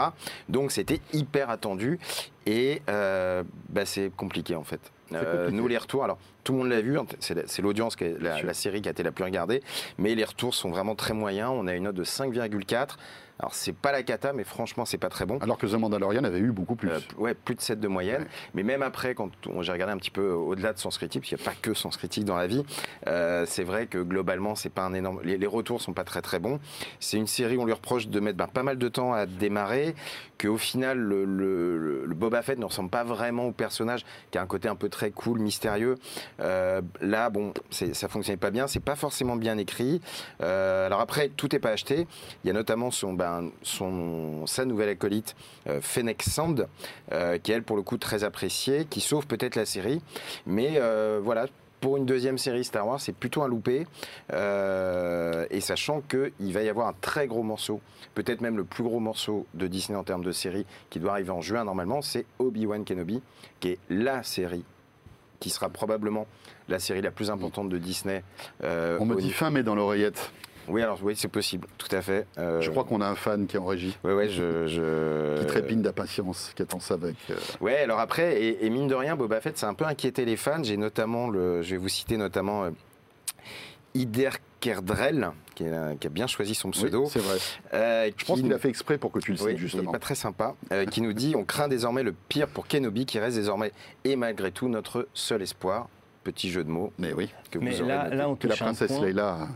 [0.49, 1.99] Donc c'était hyper attendu
[2.47, 4.81] et euh, bah, c'est compliqué en fait.
[5.13, 7.97] Euh, nous les retours, alors tout le monde l'a vu, c'est la- c'est l'audience,
[8.43, 9.63] la série qui a été la plus regardée,
[9.99, 11.51] mais les retours sont vraiment très moyens.
[11.55, 12.97] On a une note de 5,4.
[13.41, 15.39] Alors c'est pas la cata, mais franchement c'est pas très bon.
[15.39, 16.89] Alors que The Mandalorian avait eu beaucoup plus.
[16.91, 18.23] Euh, ouais, plus de 7 de moyenne.
[18.23, 18.29] Ouais.
[18.55, 21.39] Mais même après, quand j'ai regardé un petit peu au-delà de Sens Critique, parce qu'il
[21.39, 22.65] n'y a pas que Sens Critique dans la vie,
[23.09, 25.21] euh, c'est vrai que globalement, c'est pas un énorme.
[25.25, 26.61] Les, les retours sont pas très très bons.
[27.01, 29.27] C'est une série où on lui reproche de mettre ben, pas mal de temps à
[29.27, 29.97] démarrer,
[30.41, 34.43] qu'au final, le, le- le Boba Fett ne ressemble pas vraiment au personnage, qui a
[34.43, 35.97] un côté un peu très cool, mystérieux.
[36.41, 40.01] Euh, là, bon, ça fonctionnait pas bien, c'est pas forcément bien écrit.
[40.41, 42.07] Alors après, tout n'est pas acheté.
[42.45, 45.35] Il y a notamment son, ben, son, sa nouvelle acolyte,
[45.67, 46.69] euh, Fennec Sand,
[47.13, 50.03] euh, qui est elle pour le coup très appréciée, qui sauve peut-être la série.
[50.45, 51.47] Mais euh, voilà,
[51.81, 53.87] pour une deuxième série Star Wars, c'est plutôt un loupé.
[54.35, 57.81] Euh, et sachant qu'il va y avoir un très gros morceau,
[58.15, 61.31] peut-être même le plus gros morceau de Disney en termes de série, qui doit arriver
[61.31, 63.23] en juin normalement, c'est Obi-Wan Kenobi,
[63.59, 64.65] qui est la série
[65.41, 66.27] qui sera probablement
[66.69, 68.23] la série la plus importante de Disney.
[68.63, 70.31] euh, On me dit fin mai dans l'oreillette.
[70.69, 72.27] Oui, alors oui, c'est possible, tout à fait.
[72.39, 74.67] Euh, Je crois qu'on a un fan qui est en régie, Ouais, ouais, je.
[74.67, 75.39] je...
[75.41, 77.17] qui trépigne d'impatience, qui attend ça avec.
[77.31, 79.85] euh, Ouais, alors après, et, et mine de rien, Boba Fett, ça a un peu
[79.85, 80.63] inquiété les fans.
[80.63, 82.71] J'ai notamment, le, je vais vous citer notamment euh,
[83.95, 87.07] Ider Kerdrel, qui, est, qui a bien choisi son oui, pseudo.
[87.07, 87.37] c'est vrai.
[87.75, 89.59] euh, Je pense qui- qu'il a fait exprès pour que tu le Oui, cites, il
[89.59, 89.93] justement.
[89.93, 93.19] pas très sympa, euh, qui nous dit on craint désormais le pire pour Kenobi, qui
[93.19, 93.73] reste désormais
[94.05, 95.89] et malgré tout notre seul espoir.
[96.25, 98.17] Petit jeu de mots Mais oui, que Mais vous aurez là, noté.
[98.17, 99.49] là, on que la touche, un princesse point, Leila.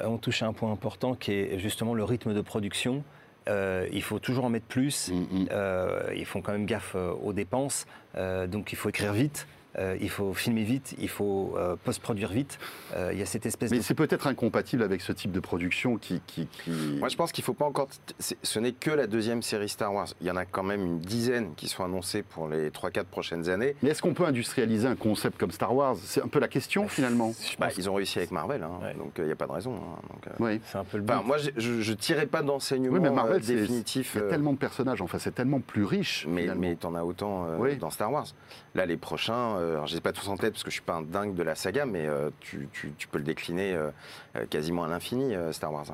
[0.00, 3.02] Euh, on touche à un point important qui est justement le rythme de production.
[3.48, 5.08] Euh, il faut toujours en mettre plus.
[5.08, 5.48] Mm, mm.
[5.50, 7.86] Euh, ils font quand même gaffe aux dépenses.
[8.16, 9.46] Euh, donc il faut écrire vite.
[9.78, 12.58] Euh, il faut filmer vite, il faut euh, post-produire vite.
[12.96, 15.40] Euh, Il y a cette espèce Mais de c'est peut-être incompatible avec ce type de
[15.40, 16.20] production qui.
[16.26, 17.88] qui, qui- Moi, je pense qu'il faut pas encore.
[18.18, 20.08] Ce n'est que la deuxième série Star Wars.
[20.20, 23.48] Il y en a quand même une dizaine qui sont annoncées pour les 3-4 prochaines
[23.48, 23.76] années.
[23.82, 25.96] Mais est-ce qu'on peut industrialiser un concept comme Star Wars?
[26.02, 27.32] C'est un peu la question finalement.
[27.40, 28.94] Je Bah, pense ils ont réussi avec Marvel, hein, Ouais.
[28.94, 29.74] donc il n'y a pas de raison.
[29.74, 30.60] hein, donc, euh, Oui.
[30.66, 31.12] c'est un peu le but.
[31.12, 34.12] Enfin, moi, je- ne tirais pas d'enseignement Oui, mais Marvel, euh, c'est- définitif.
[34.16, 36.26] Il y a tellement de personnages, enfin, c'est tellement plus riche.
[36.28, 36.60] mais, finalement.
[36.60, 37.76] mais t'en as autant euh, Oui.
[37.76, 38.26] dans Star Wars.
[38.74, 40.82] Là, les prochains, euh, alors, je ne pas tous en tête parce que je suis
[40.82, 43.90] pas un dingue de la saga, mais euh, tu, tu- peux le décliner euh,
[44.36, 45.86] euh, quasiment à l'infini, euh, Star Wars.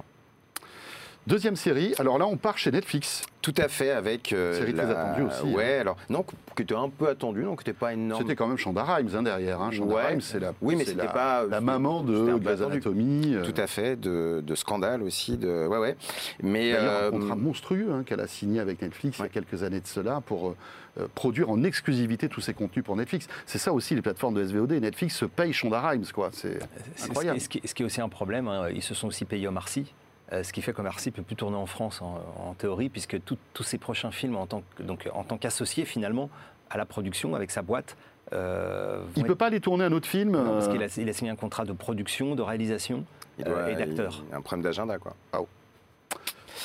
[1.26, 1.30] Hein.
[1.30, 3.22] Deuxième série, alors là, on part chez Netflix.
[3.42, 4.32] Tout à fait avec.
[4.32, 6.24] euh, Série très attendue aussi, Ouais, alors, non,
[6.56, 8.22] qui était un peu attendu, donc qui n'était pas énorme.
[8.22, 9.60] C'était quand même Shonda Rhimes hein, derrière.
[9.60, 9.70] Hein.
[9.70, 10.06] Shonda Ouais.
[10.08, 12.60] Rhimes, c'est la, Oui, mais c'était la- pas- la maman c'était de Grey's.
[12.62, 13.34] Anatomy.
[13.36, 15.96] euh, Tout à fait, de, de scandale aussi, de ouais ouais.
[16.42, 19.62] Mais euh, un contrat monstrueux hein, qu'elle a signé avec Netflix il y a quelques
[19.62, 20.56] années de cela pour euh,
[20.98, 23.28] euh, produire en exclusivité tous ses contenus pour Netflix.
[23.46, 24.72] C'est ça aussi les plateformes de SVOD.
[24.72, 26.30] Netflix se paye Shonda Rhimes, quoi.
[26.32, 26.58] C'est
[27.04, 27.40] incroyable.
[27.40, 29.68] Ce qui, ce qui- est aussi un problème, hein, ils se sont aussi payés Omar
[29.68, 29.92] Sy,
[30.32, 32.88] euh, ce qui fait qu'Omar Sy ne peut plus tourner en France en, en théorie,
[32.88, 36.30] puisque tous ses prochains films, en tant que- donc, en tant qu'associé finalement
[36.70, 37.96] à la production avec sa boîte,
[38.32, 40.32] euh, vont Il être- peut pas aller tourner un autre film.
[40.32, 43.04] Non, parce euh, qu'il a, il a signé un contrat de production, de réalisation
[43.38, 44.24] il euh, doit- et d'acteur.
[44.28, 45.14] il a un problème d'agenda quoi.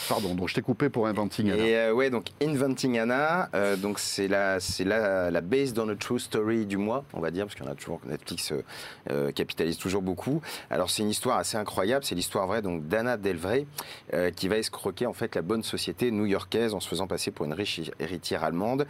[0.10, 1.66] Pardon, donc je t'ai coupé pour Inventing Anna.
[1.66, 5.86] Et euh, ouais, donc Inventing Anna, euh, donc c'est la, c'est la, la base dans
[5.86, 8.64] le true story du mois, on va dire, parce qu'on a toujours Netflix euh,
[9.10, 10.42] euh, capitalise toujours beaucoup.
[10.70, 13.66] Alors c'est une histoire assez incroyable, c'est l'histoire vraie donc d'Anna Delvray
[14.14, 17.46] euh, qui va escroquer en fait la bonne société new-yorkaise en se faisant passer pour
[17.46, 18.88] une riche héritière allemande,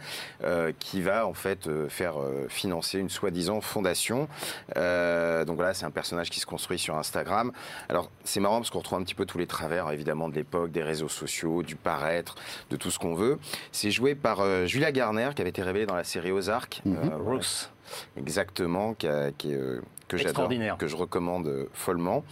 [0.78, 2.14] qui va en fait faire
[2.48, 4.28] financer une soi-disant fondation.
[4.74, 7.52] Donc voilà, c'est un personnage qui se construit sur Instagram.
[7.88, 10.72] Alors c'est marrant parce qu'on retrouve un petit peu tous les travers évidemment de l'époque,
[10.72, 12.34] des réseaux sociaux, du paraître,
[12.70, 13.38] de tout ce qu'on veut.
[13.72, 16.82] C'est joué par euh, Julia Garner qui avait été révélée dans la série Ozark.
[17.24, 17.70] Ross.
[18.16, 20.44] exactement, qui, a- qui est, euh, que j'adore,
[20.76, 22.24] que je recommande follement.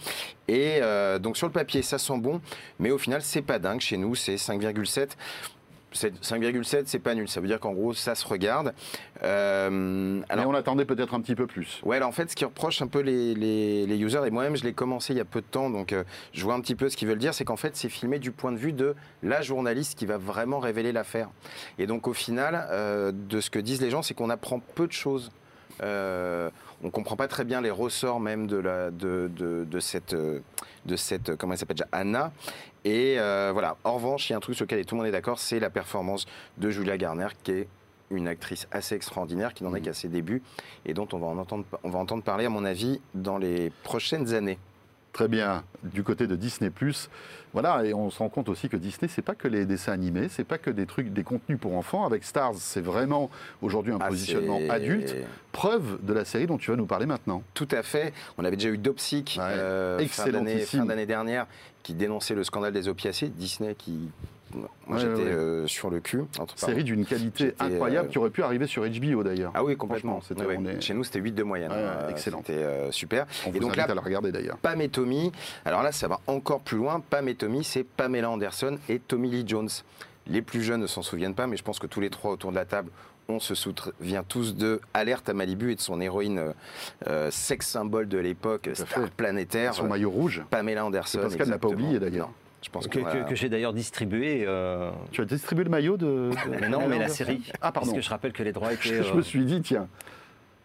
[0.47, 0.81] Et
[1.19, 2.41] donc sur le papier, ça sent bon,
[2.79, 3.79] mais au final, c'est pas dingue.
[3.79, 5.11] Chez nous, c'est 5,7.
[5.93, 7.27] C'est- 5,7, c'est pas nul.
[7.27, 8.73] Ça veut dire qu'en gros, ça se regarde.
[9.23, 11.79] Euh, Mais alors, on attendait peut-être un petit peu plus.
[11.83, 14.55] Ouais, alors en fait, ce qui reproche un peu les, les, les users, et moi-même,
[14.55, 16.75] je l'ai commencé il y a peu de temps, donc euh, je vois un petit
[16.75, 18.95] peu ce qu'ils veulent dire, c'est qu'en fait, c'est filmé du point de vue de
[19.23, 21.29] la journaliste qui va vraiment révéler l'affaire.
[21.77, 24.87] Et donc, au final, euh, de ce que disent les gens, c'est qu'on apprend peu
[24.87, 25.31] de choses.
[26.81, 30.13] Euh, on comprend pas très bien les ressorts même de, la, de, de, de cette,
[30.13, 30.39] euh,
[30.85, 32.31] de cette, euh, comment elle s'appelle déjà, Anna.
[32.83, 33.77] Et euh, voilà.
[33.83, 35.59] En revanche, il y a un truc sur lequel tout le monde est d'accord, c'est
[35.59, 36.25] la performance
[36.57, 37.67] de Julia Garner, qui est
[38.09, 40.41] une actrice assez extraordinaire, qui n'en est qu'à ses débuts,
[40.85, 43.71] et dont on va, en entendre, on va entendre parler, à mon avis, dans les
[43.83, 44.57] prochaines années.
[45.13, 45.63] Très bien.
[45.83, 46.71] Du côté de Disney+,
[47.53, 50.29] voilà, et on se rend compte aussi que Disney, c'est pas que les dessins animés,
[50.29, 52.05] c'est pas que des trucs, des contenus pour enfants.
[52.05, 53.29] Avec Stars, c'est vraiment
[53.61, 55.15] aujourd'hui un Ah, positionnement adulte.
[55.51, 57.43] Preuve de la série dont tu vas nous parler maintenant.
[57.53, 58.13] Tout à fait.
[58.37, 61.45] On avait déjà eu Dopsic euh, fin d'année dernière
[61.83, 63.27] qui dénonçait le scandale des opiacés.
[63.27, 64.09] Disney qui
[64.55, 66.23] moi Ouais, j'étais ouais, euh, sur le cul.
[66.39, 69.51] Entre Série d'une qualité incroyable euh, qui aurait pu arriver sur HBO d'ailleurs.
[69.55, 70.19] Ah oui, complètement.
[70.37, 71.71] Ouais, est- Chez nous, c'était 8 de moyenne.
[71.71, 72.43] Euh, excellent.
[72.45, 73.25] C'était super.
[73.45, 74.57] On et vous donc invite là, à la regarder d'ailleurs.
[74.57, 75.31] Pam et Tommy.
[75.65, 76.99] Alors là, ça va encore plus loin.
[77.09, 79.69] Pam et Tommy, c'est Pamela Anderson et Tommy Lee Jones.
[80.27, 82.51] Les plus jeunes ne s'en souviennent pas, mais je pense que tous les trois autour
[82.51, 82.89] de la table,
[83.27, 86.53] on se souvient tous de Alerte à Malibu et de son héroïne
[87.07, 89.11] euh, sex symbole de l'époque, star fait.
[89.11, 90.43] planétaire, Son maillot rouge.
[90.49, 91.19] Pamela Anderson.
[91.21, 92.29] Pascal n'a pas oublié, d'ailleurs.
[92.63, 92.99] Je pense Que,
[93.35, 94.43] j'ai d'ailleurs distribué.
[94.47, 96.29] euh, Tu as distribué le maillot de.
[96.29, 97.41] de- mais non, mais la série.
[97.55, 97.87] Ah, pardon.
[97.87, 99.03] Parce que je rappelle que les droits étaient.
[99.03, 99.87] Je euh, me suis dit, tiens.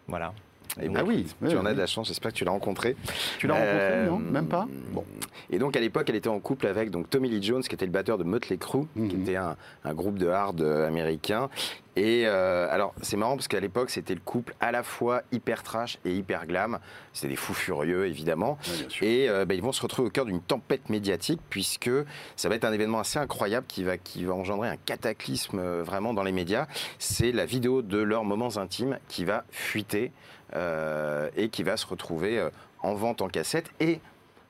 [0.07, 0.33] Voilà.
[0.81, 2.45] Eh Donc, ben, Ah oui, Tu oui, en as de la chance, j'espère que tu
[2.45, 2.95] l'as rencontré.
[3.39, 5.03] Tu l'as rencontré, Euh, non Même pas Bon.
[5.49, 7.85] Et donc à l'époque, elle était en couple avec donc Tommy Lee Jones, qui était
[7.85, 9.21] le batteur de Mötley Crüe, qui Mhm.
[9.21, 11.49] était un, un groupe de hard euh, américain.
[11.95, 15.63] Et euh, alors c'est marrant parce qu'à l'époque, c'était le couple à la fois hyper
[15.63, 16.77] trash et hyper glam.
[17.11, 18.59] C'était des fous furieux, évidemment.
[19.01, 19.07] Ouais.
[19.07, 21.89] Et euh, ben, ils vont se retrouver au cœur d'une tempête médiatique puisque
[22.35, 26.13] ça va être un événement assez incroyable qui va, qui va engendrer un cataclysme vraiment
[26.13, 26.67] dans les médias.
[26.99, 30.11] C'est la vidéo de leurs moments intimes qui va fuiter
[30.55, 32.49] et qui va se retrouver euh,
[32.81, 33.99] en vente en cassette et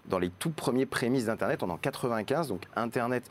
[0.07, 3.29] dans les tout premiers prémices d'Internet, on est en 95, donc Internet,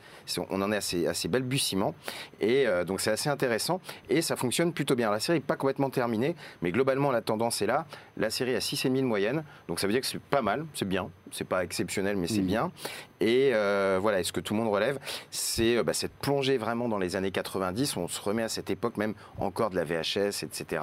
[0.50, 1.94] on en est à ses, à ses balbutiements,
[2.40, 5.10] et euh, donc c'est assez intéressant, et ça fonctionne plutôt bien.
[5.10, 7.86] La série n'est pas complètement terminée, mais globalement la tendance est là.
[8.16, 10.88] La série a 6,5 de moyenne, donc ça veut dire que c'est pas mal, c'est
[10.88, 12.46] bien, c'est pas exceptionnel, mais c'est Mhm.
[12.46, 12.72] bien.
[13.20, 14.98] Et euh, voilà, et ce que tout le monde relève,
[15.30, 18.68] c'est euh, bah, cette plongée vraiment dans les années 90, on se remet à cette
[18.70, 20.82] époque même encore de la VHS, etc.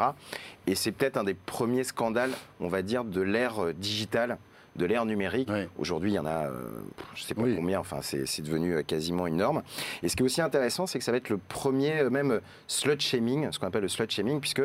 [0.65, 4.37] Et c'est peut-être un des premiers scandales, on va dire, de l'ère digitale
[4.75, 5.49] de l'ère numérique.
[5.77, 6.69] Aujourd'hui, il y en a, euh,
[7.15, 7.55] je ne sais pas Oui.
[7.55, 9.61] combien, enfin, c'est devenu euh, quasiment une norme.
[10.01, 12.39] Et ce qui est aussi intéressant, c'est que ça va être le premier, euh, même,
[12.67, 14.63] slut shaming, ce qu'on appelle le slut shaming, puisque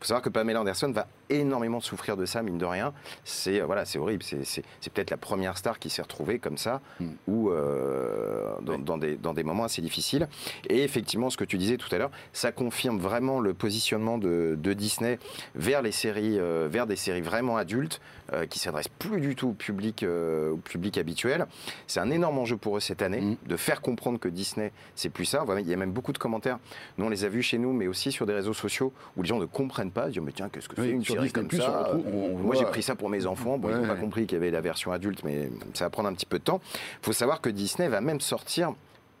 [0.00, 2.92] faut savoir que Pamela Anderson va énormément souffrir de ça, mine de rien.
[3.24, 4.22] C'est euh, voilà, c'est horrible.
[4.22, 4.62] C'est-
[4.94, 7.06] peut-être la première star qui s'est retrouvée comme ça, Mm.
[7.26, 8.82] ou euh, dans, Oui.
[8.82, 10.28] dans des, dans des moments assez difficiles.
[10.68, 14.56] Et effectivement, ce que tu disais tout à l'heure, ça confirme vraiment le positionnement de,
[14.58, 15.18] de Disney
[15.54, 18.00] vers les séries, euh, vers des séries vraiment adultes,
[18.32, 21.46] euh, qui s'adressent plus du tout au public, au public habituel.
[21.86, 23.36] C'est un énorme enjeu pour eux cette année Mm.
[23.46, 25.44] de faire comprendre que Disney, c'est plus ça.
[25.58, 26.58] Il y a même beaucoup de commentaires.
[26.98, 29.28] Nous, on les a vus chez nous, mais aussi sur des réseaux sociaux où les
[29.28, 30.06] gens ne comprennent pas.
[30.08, 32.24] Ils disent mais tiens, qu'est-ce que c'est Oui, une série comme ça on retrouve- on-
[32.24, 33.58] on Moi, voit- j'ai pris ça pour mes enfants.
[33.58, 36.08] Bon, ils n'ont pas compris qu'il y avait la version adulte, mais ça va prendre
[36.08, 36.60] un petit peu de temps.
[37.02, 38.72] Il faut savoir que Disney va même sortir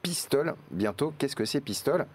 [0.02, 1.12] Pistol bientôt.
[1.18, 2.06] Qu'est-ce que c'est Pistol?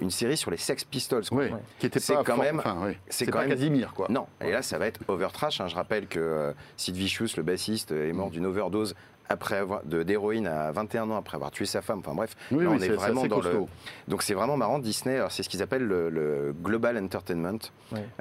[0.00, 1.24] Une série sur les Sex Pistols.
[1.28, 1.38] quoi.
[1.38, 2.98] Ouais, qui était pas quand for- même- enfin, ouais.
[3.08, 4.06] c'est quand pas même- Casimir quoi.
[4.08, 5.60] Non, et là, ça va être overtrash.
[5.60, 5.66] Hein.
[5.66, 8.16] Je rappelle que euh, Sid Vicious, le bassiste, est Mm.
[8.16, 8.94] mort d'une overdose
[9.28, 11.98] après avoir de d'héroïne à 21 ans après avoir tué sa femme.
[12.00, 13.60] Enfin bref, Oui, là, oui, on c'est- est vraiment dans le.
[14.08, 14.78] Donc c'est vraiment marrant.
[14.78, 17.58] Disney, alors, c'est ce qu'ils appellent le, le global entertainment.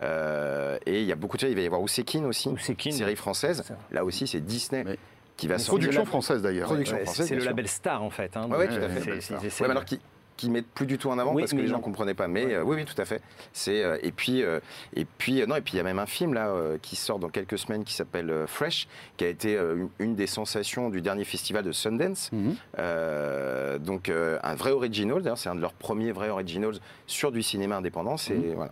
[0.03, 1.49] Euh, et il y a beaucoup de choses.
[1.51, 2.91] Il va y avoir Ousekine aussi, Ousekine.
[2.91, 3.63] série française.
[3.65, 3.75] Ça.
[3.91, 4.99] Là aussi, c'est Disney Oui.
[5.35, 5.73] qui va sortir.
[5.79, 6.67] Production française d'ailleurs.
[6.67, 8.35] Production Ouais, française, C'est le label Star en fait.
[8.37, 8.47] hein.
[8.49, 9.11] Ouais, tout à fait.
[9.11, 9.99] Ouais, mais alors qui
[10.37, 11.81] qui mettent plus du tout en avant Oui, parce que les gens non.
[11.81, 12.27] comprenaient pas.
[12.27, 12.53] Mais Ouais.
[12.55, 13.21] euh, oui, oui, tout à fait.
[13.53, 14.59] C'est euh, et puis euh,
[14.95, 17.29] et puis non et puis il y a même un film là qui sort dans
[17.29, 19.59] quelques semaines qui s'appelle Fresh, qui a été
[19.99, 22.31] une, des sensations du dernier festival de Sundance.
[22.31, 22.55] Mhm.
[23.79, 25.21] Donc un vrai original.
[25.21, 26.75] D'ailleurs, c'est un de leurs premiers vrais originals
[27.07, 28.17] sur du cinéma indépendant.
[28.17, 28.53] C'est Mhm.
[28.55, 28.71] voilà.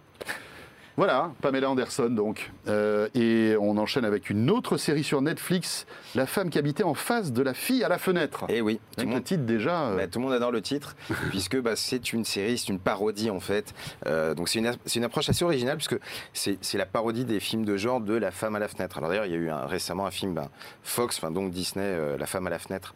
[0.97, 2.51] Voilà, Pamela Anderson donc.
[2.69, 6.93] Euh, et on enchaîne avec une autre série sur Netflix, La femme qui habitait en
[6.93, 8.45] face de la fille à la fenêtre.
[8.47, 9.87] Et oui, tout le monde le titre déjà.
[9.87, 10.95] euh, Bah, tout le monde adore le titre,
[11.31, 13.73] puisque bah, c'est une série, c'est une parodie en fait.
[14.05, 15.97] Euh, donc c'est une, une approche assez originale, puisque
[16.33, 18.97] c'est la parodie des films de genre de La femme à la fenêtre.
[18.97, 20.47] Alors d'ailleurs, il y a eu un- récemment un film ben,
[20.83, 22.95] Fox, enfin donc Disney, La femme à la fenêtre,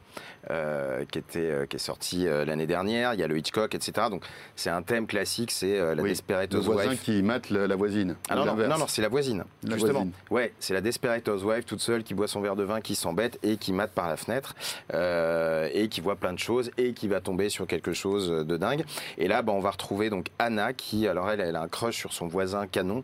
[0.52, 3.13] euh, qui, était, euh, qui est sorti euh, l'année dernière.
[3.13, 4.08] Il y a le Hitchcock, etc.
[4.10, 4.23] Donc
[4.56, 7.04] c'est un thème classique, c'est la oui, Desperate le voisin Housewife.
[7.04, 8.15] qui mate la, la voisine.
[8.30, 9.93] Ah non, non, non, non, c'est la voisine, La justement.
[9.93, 10.12] voisine.
[10.30, 13.38] Ouais, c'est la Desperate Housewife toute seule qui boit son verre de vin, qui s'embête
[13.43, 14.56] et qui mate par la fenêtre
[14.93, 18.58] euh, et qui voit plein de choses et qui va tomber sur quelque chose de
[18.58, 18.84] dingue.
[19.17, 21.97] Et là, bah, on va retrouver donc Anna qui, alors elle, elle a un crush
[21.97, 23.04] sur son voisin canon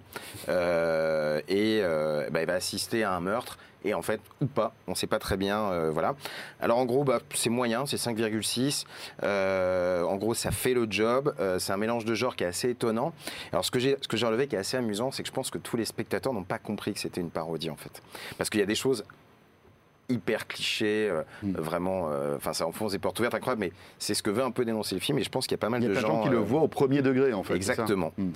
[0.49, 1.81] euh, et
[2.31, 3.57] bah, elle va assister à un meurtre.
[3.85, 5.71] Et en fait, ou pas, on ne sait pas très bien.
[5.71, 6.15] euh, voilà.
[6.59, 8.85] Alors en gros, bah, c'est moyen, c'est 5,6.
[9.23, 11.33] Euh, en gros, ça fait le job.
[11.39, 13.13] Euh, c'est un mélange de genres qui est assez étonnant.
[13.51, 15.33] Alors ce que j'ai ce que j'ai relevé qui est assez amusant, c'est que je
[15.33, 18.01] pense que tous les spectateurs n'ont pas compris que c'était une parodie en fait,
[18.37, 19.03] parce qu'il y a des choses
[20.09, 21.51] hyper clichés, euh, Mm.
[21.57, 24.51] vraiment, euh, enfin ça enfonce des portes ouvertes incroyables, mais c'est ce que veut un
[24.51, 25.93] peu dénoncer le film et je pense qu'il y a pas mal y a de
[25.95, 27.55] gens gens qui le euh, voient au premier degré en fait.
[27.55, 28.11] Exactement.
[28.17, 28.31] Mm.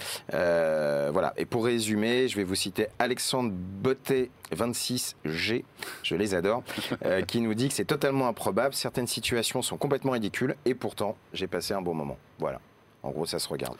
[1.11, 1.33] Voilà.
[1.37, 5.63] Et pour résumer, je vais vous citer Alexandre Bottet 26G,
[6.03, 6.63] je les adore,
[7.27, 8.73] qui nous dit que c'est totalement improbable.
[8.73, 12.17] Certaines situations sont complètement ridicules et pourtant j'ai passé un bon moment.
[12.39, 12.59] Voilà.
[13.01, 13.77] En gros, ça se regarde.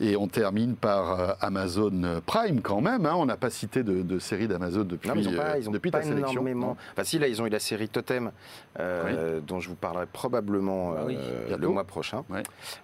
[0.00, 3.06] Et on termine par euh, Amazon Prime quand même.
[3.06, 3.14] hein.
[3.16, 5.72] On n'a pas cité de, de série d'Amazon depuis, Non, ils euh, pas, ils ont
[5.72, 6.32] depuis pas ta sélection.
[6.32, 6.76] énormément.
[6.92, 8.32] Enfin, si, là, ils ont eu la série Totem,
[8.80, 12.24] euh, dont je vous parlerai probablement Ah oui, euh, le mois prochain.
[12.30, 12.42] Ouais.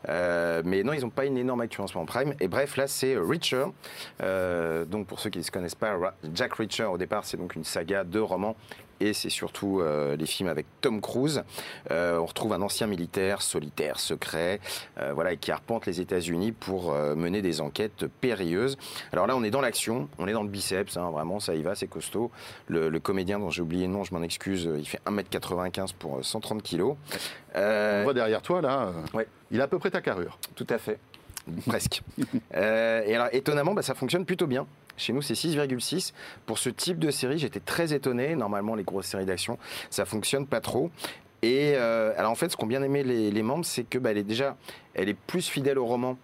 [0.09, 2.35] Euh, mais non, ils n'ont pas une énorme actu en ce moment en Prime.
[2.41, 3.65] Et bref, là, c'est Reacher.
[4.23, 5.97] Euh, donc, pour ceux qui ne se connaissent pas,
[6.35, 8.55] Jack Reacher, au départ, c'est donc une saga de romans.
[9.01, 11.43] Et c'est surtout euh, les films avec Tom Cruise.
[11.91, 14.61] Euh, on retrouve un ancien militaire solitaire, secret,
[14.99, 18.77] euh, voilà, qui arpente les États-Unis pour mener des enquêtes périlleuses.
[19.13, 21.63] Alors là, on est dans l'action, on est dans le biceps, hein, vraiment, ça y
[21.63, 22.31] va, c'est costaud.
[22.69, 26.19] Le, le comédien dont j'ai oublié le nom, je m'en excuse, il fait 1m95 pour
[26.19, 26.97] euh, 130 kilos.
[27.55, 29.27] On voit derrière toi, là, Ouais.
[29.51, 30.39] il a à peu près ta carrure.
[30.57, 30.99] tout à fait.
[31.67, 32.03] Presque.
[32.55, 34.67] Et alors, étonnamment, bah, ça fonctionne plutôt bien.
[34.97, 36.13] Chez nous, c'est 6,6.
[36.47, 38.37] Pour ce type de série, j'étais très étonné.
[38.37, 39.59] Normalement, les grosses séries d'action,
[39.91, 40.91] ça fonctionne pas trop.
[41.43, 44.19] Et euh, alors, en fait, ce qu'ont bien aimé les, membres, c'est que bah, elle
[44.19, 44.57] est déjà,
[44.95, 46.17] elle est plus fidèle au roman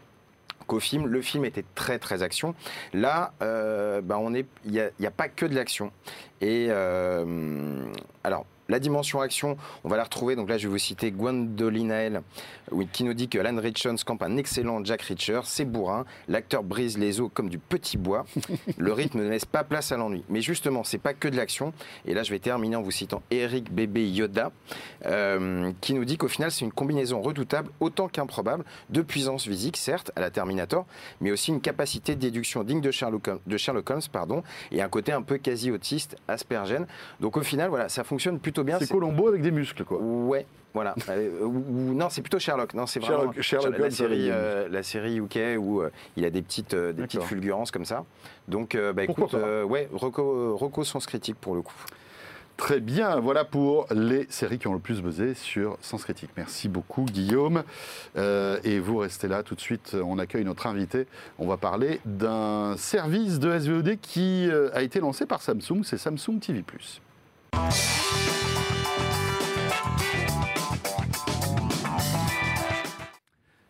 [0.67, 1.07] qu'au film.
[1.07, 2.55] Le film était très très action.
[2.95, 5.93] Là, euh, bah, on est, il n'y a pas que de l'action.
[6.41, 7.85] Et euh,
[8.25, 8.47] alors.
[8.71, 10.37] La dimension action, on va la retrouver.
[10.37, 12.23] Donc là, je vais vous citer Gwendoline
[12.71, 15.41] oui, qui nous dit que Alan Richards campe un excellent Jack Reacher.
[15.43, 16.05] C'est bourrin.
[16.29, 18.27] L'acteur brise les os comme du petit bois.
[18.79, 20.23] Le rythme ne laisse pas place à l'ennui.
[20.29, 21.73] Mais justement, c'est pas que de l'action.
[22.07, 24.53] Et là, je vais terminer en vous citant Eric Bébé Yoda,
[25.07, 29.77] euh, qui nous dit qu'au final, c'est une combinaison redoutable, autant qu'improbable, de puissance physique,
[29.77, 30.87] certes, à la Terminator,
[31.21, 34.81] mais aussi une capacité de déduction digne de Sherlock Holmes, de Sherlock Holmes pardon, et
[34.81, 36.87] un côté un peu quasi autiste, aspergène.
[37.19, 38.79] Donc au final, voilà, ça fonctionne plutôt bien.
[38.79, 39.99] C'est Colombo avec des muscles, quoi.
[39.99, 40.95] Ouais, voilà.
[41.09, 42.75] Euh, ou- non, c'est plutôt Sherlock.
[42.75, 46.31] Non, c'est vraiment Sherlock- Sherlock la, série, euh, la série UK où euh, il a
[46.31, 48.05] des petites, euh, des petites fulgurances comme ça.
[48.49, 51.75] Donc, bah, écoute, ouais, reco, reco sens critique pour le coup.
[52.57, 56.29] Très bien, voilà pour les séries qui ont le plus buzzé sur Sens Critique.
[56.37, 57.63] Merci beaucoup Guillaume.
[58.19, 61.07] Euh, et vous restez là tout de suite, on accueille notre invité.
[61.39, 66.39] On va parler d'un service de SVOD qui a été lancé par Samsung, c'est Samsung
[66.39, 66.61] TV⁇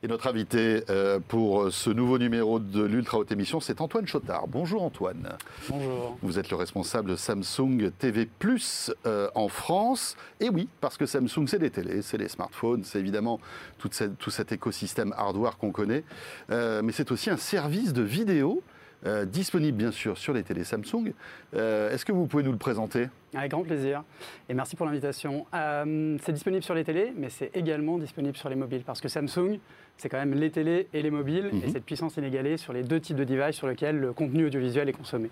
[0.02, 4.48] Et notre invité euh, pour ce nouveau numéro de l'Ultra Haute Émission, c'est Antoine Chotard.
[4.48, 5.36] Bonjour Antoine.
[5.68, 6.16] Bonjour.
[6.22, 10.16] Vous êtes le responsable de Samsung TV Plus euh, en France.
[10.40, 13.40] Et oui, parce que Samsung, c'est les télés, c'est les smartphones, c'est évidemment
[13.76, 13.90] tout
[14.30, 16.04] cet écosystème hardware qu'on connaît.
[16.50, 18.62] Euh, mais c'est aussi un service de vidéo
[19.06, 21.12] euh, disponible bien sûr sur les télés Samsung.
[21.54, 23.08] Euh, Est-ce que vous pouvez nous le présenter?
[23.34, 24.02] Avec grand plaisir.
[24.48, 25.46] Et merci pour l'invitation.
[25.54, 28.82] Euh, c'est disponible sur les télés, mais c'est également disponible sur les mobiles.
[28.84, 29.58] Parce que Samsung,
[29.96, 31.62] c'est quand même les télés et les mobiles, Mhm.
[31.64, 34.88] et cette puissance inégalée sur les deux types de devices sur lesquels le contenu audiovisuel
[34.88, 35.30] est consommé.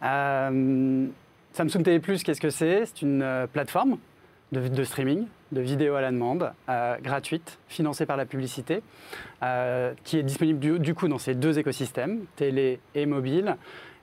[0.00, 2.86] Samsung TV Plus, qu'est-ce que c'est?
[2.86, 3.98] C'est une plateforme
[4.52, 8.82] de, streaming, de vidéo à la demande, euh, gratuite, financée par la publicité,
[9.42, 13.56] euh, qui est disponible du, du coup dans ces deux écosystèmes, télé et mobile.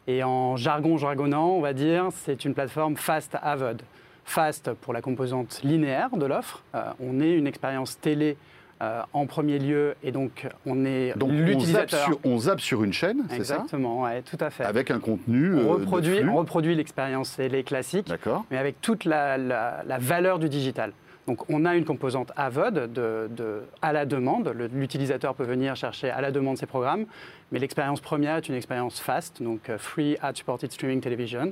[0.07, 3.83] Et en jargon jargonnant, on va dire, c'est une plateforme fast AVOD.
[4.25, 6.63] Fast pour la composante linéaire de l'offre.
[6.73, 8.35] Euh, on est une expérience télé
[8.81, 12.09] euh, en premier lieu et donc on est Donc l'utilisateur.
[12.23, 14.63] on zappe sur une chaîne, c'est ça Exactement, ouais, tout à fait.
[14.63, 15.51] Avec un contenu.
[15.53, 16.29] euh, on, de reproduit, flux.
[16.29, 18.45] on reproduit l'expérience télé classique D'accord.
[18.51, 20.93] mais avec toute la, la- la valeur du digital.
[21.27, 24.51] Donc on a une composante AVOD de, de- à la demande.
[24.73, 27.05] L'utilisateur peut venir chercher à la demande ses programmes,
[27.51, 31.51] mais l'expérience première est une expérience FAST, donc euh, Free Ad Supported Streaming Television,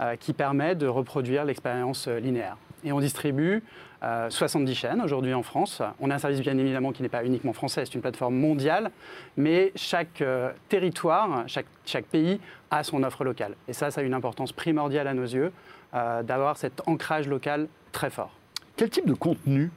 [0.00, 2.56] euh, qui permet de reproduire l'expérience linéaire.
[2.84, 3.62] Et on distribue
[4.02, 5.82] euh, 70 chaînes aujourd'hui en France.
[6.00, 8.90] On a un service bien évidemment qui n'est pas uniquement français, c'est une plateforme mondiale,
[9.36, 13.54] mais chaque euh, territoire, chaque, chaque pays a son offre locale.
[13.68, 15.52] Et ça, ça a une importance primordiale à nos yeux,
[15.94, 18.32] euh, d'avoir cet ancrage local très fort.
[18.76, 19.70] Quel type de contenu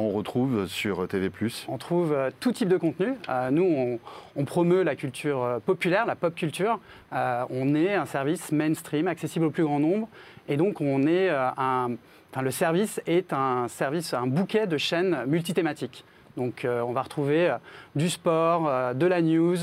[0.00, 1.30] on retrouve sur TV
[1.68, 3.12] On trouve euh, tout type de contenu.
[3.28, 3.98] Euh, nous, on,
[4.34, 6.80] on promeut la culture euh, populaire, la pop culture.
[7.12, 10.08] Euh, on est un service mainstream, accessible au plus grand nombre.
[10.48, 11.90] Et donc, on est euh, un,
[12.32, 16.04] enfin, le service est un service, un bouquet de chaînes multithématiques.
[16.36, 17.56] Donc, euh, on va retrouver euh,
[17.94, 19.58] du sport, euh, de la news.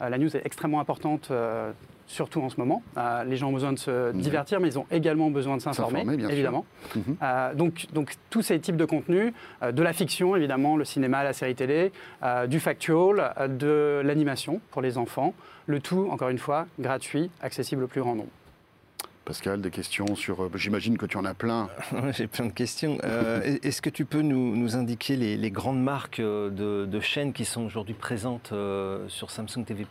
[0.00, 1.30] La news est extrêmement importante.
[2.08, 2.84] Surtout en ce moment.
[3.26, 6.64] Les gens ont besoin de se divertir, mais ils ont également besoin de s'informer, évidemment.
[6.94, 7.16] Mhm.
[7.56, 9.32] Donc, donc, tous ces types de contenus,
[9.68, 11.90] de la fiction évidemment, le cinéma, la série télé,
[12.46, 15.34] du factual, de l'animation pour les enfants,
[15.66, 18.30] le tout, encore une fois, gratuit, accessible au plus grand nombre.
[19.26, 20.40] Pascal, des questions sur.
[20.44, 21.68] euh, J'imagine que tu en as plein.
[22.12, 22.96] J'ai plein de questions.
[23.02, 27.00] Euh, Est-ce que tu peux nous, nous indiquer les, les grandes marques euh, de, de
[27.00, 28.52] chaînes qui sont aujourd'hui présentes
[29.08, 29.84] sur Samsung TV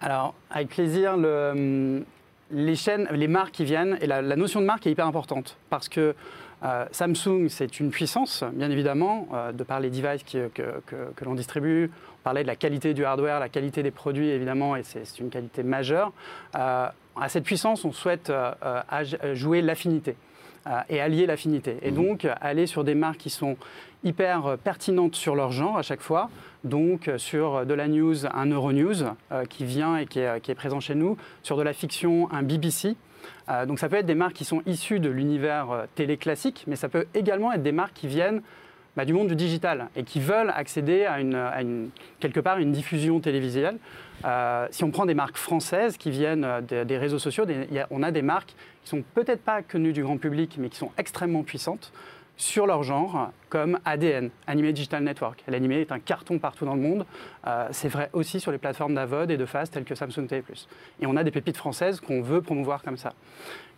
[0.00, 2.04] Alors, avec plaisir, le, hum,
[2.52, 5.56] les chaînes, les marques qui viennent, et la, la notion de marque est hyper importante,
[5.68, 6.14] parce que
[6.62, 11.12] euh, Samsung, c'est une puissance, bien évidemment, euh, de par les devices qui- que, que-
[11.16, 11.90] que l'on distribue.
[12.26, 15.30] On parlait de la qualité du hardware, la qualité des produits évidemment, et c'est une
[15.30, 16.12] qualité majeure.
[16.54, 16.92] à
[17.28, 18.32] cette puissance, on souhaite
[19.34, 20.16] jouer l'affinité
[20.88, 21.76] et allier l'affinité.
[21.82, 21.94] Et mmh.
[21.94, 23.56] donc aller sur des marques qui sont
[24.02, 26.28] hyper pertinentes sur leur genre à chaque fois.
[26.64, 29.14] Donc sur de la news, un Euronews
[29.48, 31.16] qui vient et qui est, qui est, présent chez nous.
[31.44, 32.96] Sur de la fiction, un BBC.
[33.48, 36.64] Euh, donc ça peut être des marques qui sont issues de l'univers euh, télé classique,
[36.66, 38.42] mais ça peut également être des marques qui viennent
[38.96, 43.20] bah, du monde du digital et qui veulent accéder à, une, quelque part une diffusion
[43.20, 43.76] télévisuelle.
[44.24, 47.44] Euh, si on prend des marques françaises qui viennent des réseaux sociaux,
[47.90, 50.90] on a des marques qui sont peut-être pas connues du grand public, mais qui sont
[50.96, 51.92] extrêmement puissantes
[52.36, 55.42] sur leur genre, comme ADN, Animé Digital Network.
[55.48, 57.06] L'animé est un carton partout dans le monde.
[57.46, 60.42] Euh, c'est vrai aussi sur les plateformes d'Avod et de Fast telles que Samsung TV+.
[61.00, 63.14] Et on a des pépites françaises qu'on veut promouvoir comme ça.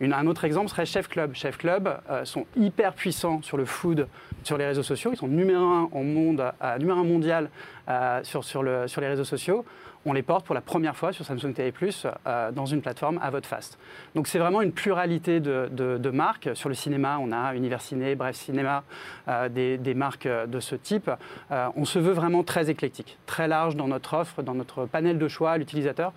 [0.01, 1.35] un autre exemple serait Chef Club.
[1.35, 4.09] Chef Club euh, sont hyper puissants sur le food,
[4.43, 5.11] sur les réseaux sociaux.
[5.13, 7.51] Ils sont numéro un, au monde, euh, numéro un mondial
[8.23, 9.65] sur les réseaux sociaux
[10.07, 13.19] on les porte pour la première fois sur Samsung TV Plus euh, dans une plateforme
[13.23, 13.79] à votre fast.
[14.15, 16.51] Donc c'est vraiment une pluralité de, marques.
[16.55, 18.85] Sur le cinéma, on a Univers Ciné, Bref Cinéma,
[19.29, 21.11] euh, des, marques de ce type.
[21.51, 25.19] Euh, on se veut vraiment très éclectique, très large dans notre offre, dans notre panel
[25.19, 26.13] de choix à l'utilisateur.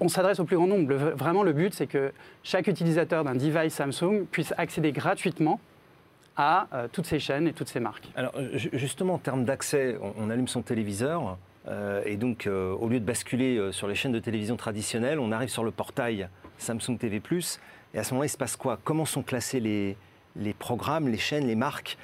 [0.00, 0.92] On s'adresse au plus grand nombre.
[0.94, 5.60] vraiment, le but, c'est que chaque utilisateur d'un device Samsung puisse accéder gratuitement
[6.36, 8.08] à toutes ces chaînes et toutes ces marques.
[8.16, 11.32] Alors justement, en termes d'accès, on allume son téléviseur, euh,
[12.04, 15.32] et donc, euh, au lieu de basculer euh, sur les chaînes de télévision traditionnelles, on
[15.32, 17.20] arrive sur le portail Samsung TV+.
[17.94, 18.78] Et à ce moment-là, il se passe quoi?
[18.84, 19.96] Comment sont classés les,
[20.36, 21.98] les programmes, les chaînes, les marques?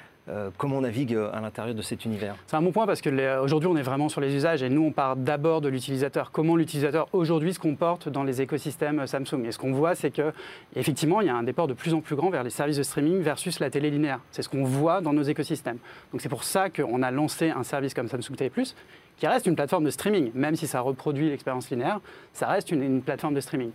[0.57, 2.35] Comment on navigue à l'intérieur de cet univers?
[2.47, 4.91] C'est un bon point parce qu'aujourd'hui on est vraiment sur les usages et nous on
[4.91, 6.31] part d'abord de l'utilisateur.
[6.31, 9.45] Comment l'utilisateur aujourd'hui se comporte dans les écosystèmes Samsung?
[9.45, 12.15] Et ce qu'on voit c'est qu'effectivement il y a un déport de plus en plus
[12.15, 14.19] grand vers les services de streaming versus la télé linéaire.
[14.31, 15.77] C'est ce qu'on voit dans nos écosystèmes.
[16.11, 18.49] Donc c'est pour ça qu'on a lancé un service comme Samsung TV⁇
[19.17, 20.31] qui reste une plateforme de streaming.
[20.33, 21.99] Même si ça reproduit l'expérience linéaire,
[22.33, 23.71] ça reste une, plateforme de streaming.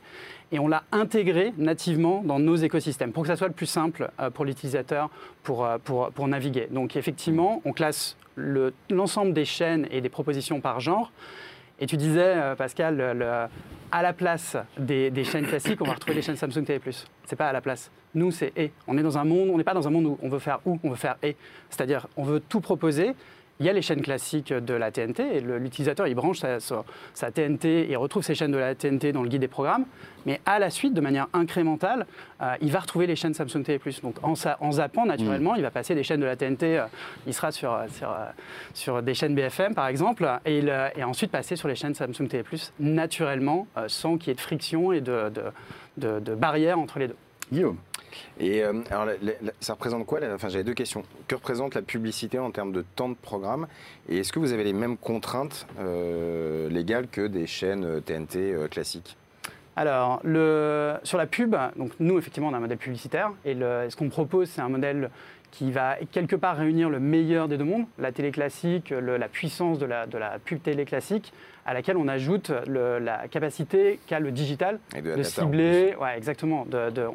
[0.53, 4.11] Et on l'a intégré nativement dans nos écosystèmes pour que ça soit le plus simple
[4.20, 5.11] euh, pour l'utilisateur
[5.43, 6.68] pour, euh, pour, pour, naviguer.
[6.70, 8.16] Donc effectivement, on classe
[8.91, 11.12] l'ensemble des chaînes et des propositions par genre.
[11.78, 13.49] Et tu disais, euh, Pascal,
[13.93, 16.80] à la place des, chaînes classiques, on va retrouver les chaînes Samsung TV+.
[17.24, 17.91] C'est pas à la place.
[18.14, 18.72] Nous, c'est et.
[18.86, 20.61] On est dans un monde, on n'est pas dans un monde où on veut faire
[20.66, 21.36] ou, on veut faire et.
[21.70, 23.14] C'est-à-dire, on veut tout proposer
[23.61, 27.90] il y a les chaînes classiques de la TNT et l'utilisateur il branche sa, TNT
[27.90, 29.84] et retrouve ses chaînes de la TNT dans le guide des programmes.
[30.26, 32.06] Mais à la suite, de manière incrémentale,
[32.42, 33.80] euh, il va retrouver les chaînes Samsung TV+.
[34.02, 35.56] Donc en, en zappant naturellement, mm.
[35.58, 36.86] il va passer des chaînes de la TNT, euh,
[37.26, 38.26] il sera sur, sur, euh,
[38.72, 42.28] sur, des chaînes BFM par exemple, et, il, et, ensuite passer sur les chaînes Samsung
[42.28, 42.44] TV+,
[42.78, 45.42] naturellement, sans qu'il y ait de friction et de, de,
[45.98, 47.16] de, de barrière entre les deux.
[47.52, 47.76] Guillaume
[48.38, 49.08] et euh, alors,
[49.61, 51.02] ça représente quoi Enfin, j'avais deux questions.
[51.28, 53.66] Que représente la publicité en termes de temps de programme
[54.08, 58.68] Et est-ce que vous avez les mêmes contraintes euh, légales que des chaînes TNT euh,
[58.68, 59.16] classiques?
[59.76, 60.20] Alors,
[61.04, 63.32] sur la pub, donc nous, effectivement, on a un modèle publicitaire.
[63.46, 65.11] Et ce qu'on propose, c'est un modèle
[65.52, 69.78] qui va quelque part réunir le meilleur des deux mondes, la télé classique, la puissance
[69.78, 71.32] de la pub télé classique,
[71.66, 75.94] à laquelle on ajoute la capacité qu'a le digital de, cibler.
[76.00, 76.66] Ouais, exactement.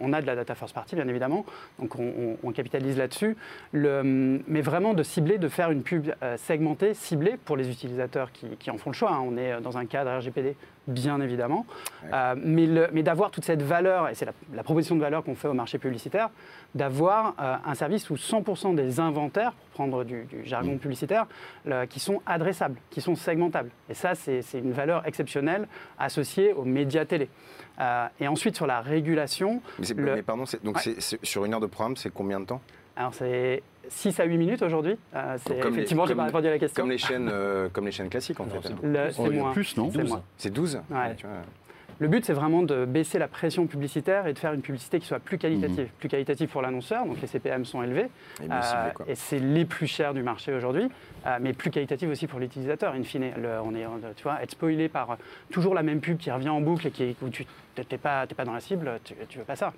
[0.02, 1.46] on a de la data first party, bien évidemment,
[1.80, 3.36] donc on, capitalise là-dessus.
[3.74, 8.72] mais vraiment de cibler, de faire une pub euh, segmentée, ciblée pour les utilisateurs qui,
[8.72, 9.12] en font le choix.
[9.12, 9.24] Hein.
[9.26, 10.56] On est dans un cadre RGPD,
[10.88, 11.66] bien évidemment.
[12.14, 15.54] Euh, mais, d'avoir toute cette valeur, et c'est la, proposition de valeur qu'on fait au
[15.54, 16.30] marché publicitaire,
[16.74, 20.80] d'avoir euh, un service où 100% des inventaires, pour prendre du, jargon mm.
[20.80, 21.28] publicitaire,
[21.90, 23.70] qui sont adressables, qui sont segmentables.
[23.90, 25.68] Et ça, c'est une valeur exceptionnelle
[26.00, 27.30] associée aux médias télé.
[27.80, 29.62] Euh, et ensuite, sur la régulation...
[29.98, 32.62] Mais, pardon, donc sur une heure de programme, c'est combien de temps?
[32.98, 34.98] Alors c'est 6 à 8 minutes aujourd'hui.
[35.14, 36.82] Euh, effectivement, je n'ai pas répondu à la question.
[36.82, 37.30] Comme les chaînes,
[37.74, 38.72] comme les chaînes classiques en fait.
[39.12, 39.52] C'est moins.
[39.52, 39.92] plus, non?
[40.38, 40.82] C'est 12.
[40.90, 41.16] Ouais.
[42.00, 45.08] Le but, c'est vraiment de baisser la pression publicitaire et de faire une publicité qui
[45.08, 45.86] soit plus qualitative.
[45.86, 45.90] Mhm.
[46.00, 48.08] Plus qualitative pour l'annonceur, donc les CPM sont élevés.
[48.42, 50.90] Et, euh, et c'est les plus chers du marché aujourd'hui,
[51.26, 53.32] euh, mais plus qualitative aussi pour l'utilisateur, in fine.
[53.64, 53.86] on est,
[54.16, 55.18] tu vois, être spoilé par
[55.52, 57.46] toujours la même pub qui revient en boucle et qui, où tu
[57.78, 59.74] n'es pas, pas dans la cible, tu ne veux pas ça.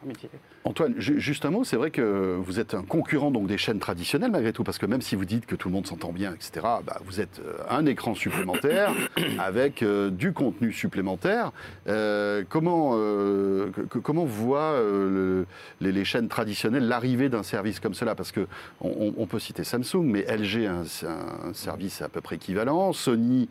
[0.64, 4.32] Antoine, juste un mot, c'est vrai que vous êtes un concurrent donc, des chaînes traditionnelles
[4.32, 6.66] malgré tout, parce que même si vous dites que tout le monde s'entend bien, etc.,
[6.86, 8.94] bah, vous êtes euh, un écran supplémentaire
[9.40, 11.52] avec du contenu supplémentaire.
[11.88, 13.72] Euh, comment, euh,
[14.04, 15.46] comment voient euh,
[15.82, 18.16] les, chaînes traditionnelles l'arrivée d'un service comme cela?
[18.16, 18.48] Parce qu'on
[18.80, 23.50] on, peut citer Samsung, mais LG a un, service à peu près équivalent, Sony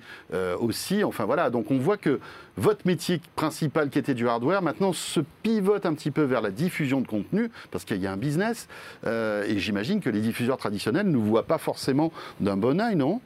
[0.61, 1.05] aussi.
[1.05, 2.21] Enfin voilà, donc on voit que
[2.57, 6.51] votre métier principal qui était du hardware, maintenant se pivote un petit peu vers la
[6.51, 8.69] diffusion de contenu, parce qu'il y a un business.
[9.05, 13.21] et j'imagine que les diffuseurs traditionnels ne voient pas forcément d'un bon oeil, non?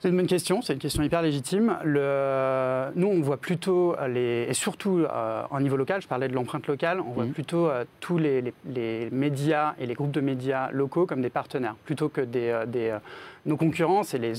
[0.00, 1.78] C'est une bonne question, c'est une question hyper légitime.
[1.82, 6.34] Le, nous, on voit plutôt, les, et surtout euh, en niveau local, je parlais de
[6.34, 7.32] l'empreinte locale, on voit Mhm.
[7.32, 11.30] plutôt euh, tous les, les- les médias et les groupes de médias locaux comme des
[11.30, 12.98] partenaires, plutôt que des, euh, des, euh,
[13.46, 14.32] nos concurrents, c'est les,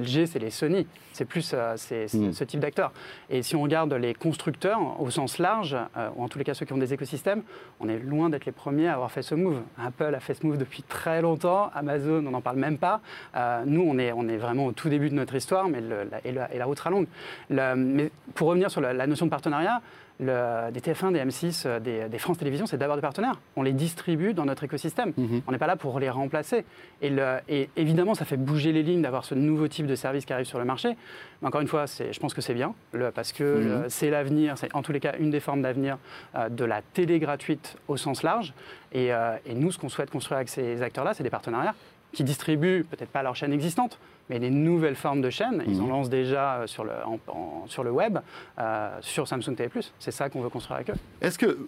[0.00, 0.86] LG, c'est les Sony.
[1.12, 2.32] C'est plus euh, c'est- Mhm.
[2.32, 2.92] ce type d'acteurs.
[3.30, 6.54] Et si on regarde les constructeurs au sens large, euh, ou en tous les cas
[6.54, 7.42] ceux qui ont des écosystèmes,
[7.80, 9.60] on est loin d'être les premiers à avoir fait ce move.
[9.78, 13.00] Apple a fait ce move depuis très longtemps, Amazon, on n'en parle même pas.
[13.36, 16.04] Euh, nous, on est, on est vraiment au tout début de notre histoire, mais le-
[16.10, 17.06] la, et, la, et la route sera longue.
[17.50, 19.80] Le- mais pour revenir sur la, la notion de partenariat,
[20.20, 23.40] le- des TF1, des M6, euh, des, des France Télévisions, c'est d'abord des partenaires.
[23.56, 25.12] On les distribue dans notre écosystème.
[25.16, 25.42] Mhm.
[25.46, 26.64] On n'est pas là pour les remplacer.
[27.02, 30.24] Et, le- et évidemment, ça fait bouger les lignes d'avoir ce nouveau type de service
[30.24, 30.96] qui arrive sur le marché.
[31.42, 33.70] Mais encore une fois, je pense que c'est bien, le- parce que Mhm.
[33.70, 35.98] euh, c'est l'avenir, c'est en tous les cas une des formes d'avenir
[36.36, 38.54] euh, de la télé gratuite au sens large.
[38.92, 41.74] Et, euh, et nous, ce qu'on souhaite construire avec ces acteurs-là, c'est des partenariats
[42.14, 43.98] qui distribuent peut-être pas leur chaîne existante,
[44.30, 45.62] mais des nouvelles formes de chaînes.
[45.66, 45.90] Ils en Mhm.
[45.90, 48.18] lancent déjà euh, sur le, en- en- sur le web,
[48.58, 49.68] euh, sur Samsung TV+.
[49.98, 50.94] C'est ça qu'on veut construire avec eux.
[51.20, 51.58] Est-ce que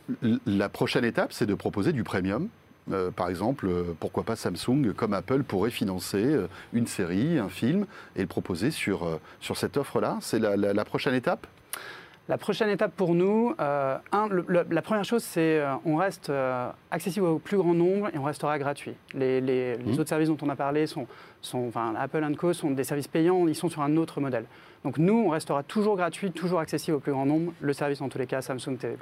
[0.47, 2.49] la prochaine étape, c'est de proposer du premium?
[2.93, 7.49] Euh, par exemple, euh, pourquoi pas Samsung, comme Apple, pourrait financer euh, une série, un
[7.49, 7.85] film,
[8.15, 10.19] et le proposer sur, sur cette offre-là?
[10.21, 11.47] C'est la, la- la prochaine étape?
[12.29, 15.95] La prochaine étape pour nous, euh, un, le- le- la première chose, c'est euh, on
[15.95, 18.95] reste euh, accessible au plus grand nombre et on restera gratuit.
[19.15, 20.01] Les, les- les Mhm.
[20.01, 21.07] autres services dont on a parlé sont,
[21.41, 24.45] sont enfin, Apple Co sont des services payants, ils sont sur un autre modèle.
[24.83, 27.53] Donc nous, on restera toujours gratuit, toujours accessible au plus grand nombre.
[27.61, 28.97] Le service, en tous les cas, Samsung TV+.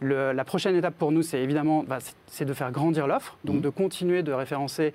[0.00, 3.56] Le- la prochaine étape pour nous, c'est évidemment, bah, c'est- de faire grandir l'offre, donc
[3.56, 3.62] Mhm.
[3.62, 4.92] de continuer de référencer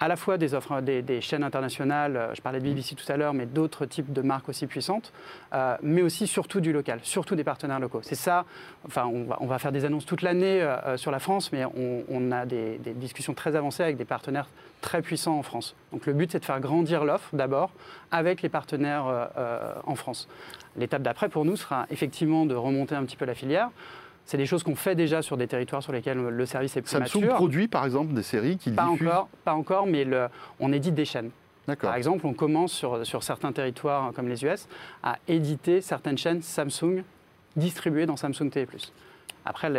[0.00, 3.16] à la fois des offres, des, chaînes internationales, euh, je parlais de BBC tout à
[3.16, 5.12] l'heure, mais d'autres types de marques aussi puissantes,
[5.52, 8.00] euh, mais aussi surtout du local, surtout des partenaires locaux.
[8.02, 8.44] C'est ça,
[8.86, 12.32] enfin on va, faire des annonces toute l'année euh, sur la France, mais on, on
[12.32, 14.48] a des, discussions très avancées avec des partenaires
[14.80, 15.74] très puissants en France.
[15.92, 17.72] Donc le but c'est de faire grandir l'offre d'abord
[18.12, 19.28] avec les partenaires
[19.84, 20.28] en France.
[20.76, 23.70] L'étape d'après pour nous sera effectivement de remonter un petit peu la filière.
[24.28, 26.90] C'est des choses qu'on fait déjà sur des territoires sur lesquels le service est plus
[26.90, 27.34] Samsung mature.
[27.36, 30.28] produit, par exemple, des séries qu'il Pas diffuse encore, pas encore, mais le-
[30.60, 31.30] on édite des chaînes.
[31.80, 34.68] Par exemple, on commence sur, sur certains territoires comme les US
[35.02, 37.04] à éditer certaines chaînes Samsung
[37.56, 38.68] distribuées dans Samsung TV+.
[39.44, 39.70] Après,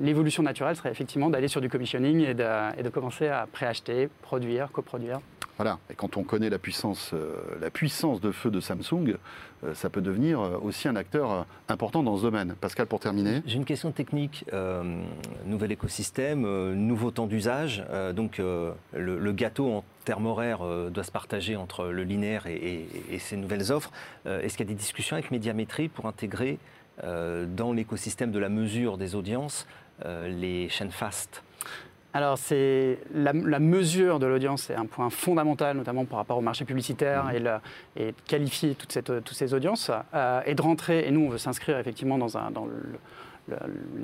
[0.00, 4.08] l'évolution naturelle serait effectivement d'aller sur du commissioning et de, et de commencer à préacheter,
[4.22, 5.20] produire, coproduire.
[5.58, 5.78] Voilà.
[5.90, 9.16] Et quand on connaît la puissance, euh, la puissance de feu de Samsung,
[9.64, 12.54] euh, ça peut devenir euh, aussi un acteur important dans ce domaine.
[12.60, 14.44] Pascal, pour terminer J'ai une question technique.
[14.54, 14.82] Euh,
[15.44, 17.84] nouvel écosystème, euh, nouveau temps d'usage.
[17.90, 22.02] Euh, donc euh, le, le gâteau en termes horaires euh, doit se partager entre le
[22.02, 23.92] linéaire et, et- et ces nouvelles offres.
[24.26, 26.56] Euh, Est-ce qu'il y a des discussions avec Médiamétrie pour intégrer euh,
[27.02, 29.66] dans l'écosystème de la mesure des audiences
[30.04, 31.42] euh, les chaînes fast
[32.14, 36.42] Alors, c'est la, la mesure de l'audience, c'est un point fondamental, notamment par rapport au
[36.42, 37.58] marché publicitaire et, le-
[37.96, 41.06] et de qualifier toute cette, toutes ces audiences euh, et de rentrer.
[41.06, 42.74] Et nous, on veut s'inscrire effectivement dans, un, dans le,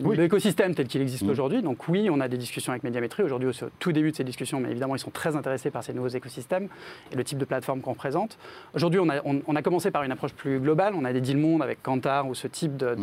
[0.02, 0.16] Oui.
[0.16, 1.30] l'écosystème tel qu'il existe Mhm.
[1.30, 1.62] aujourd'hui.
[1.62, 4.58] Donc oui, on a des discussions avec Médiamétrie aujourd'hui au tout début de ces discussions,
[4.60, 6.68] mais évidemment, ils sont très intéressés par ces nouveaux écosystèmes
[7.12, 8.36] et le type de plateforme qu'on présente.
[8.74, 10.94] Aujourd'hui, on a, on- on a commencé par une approche plus globale.
[10.96, 12.96] On a des deals monde avec Kantar ou ce type de-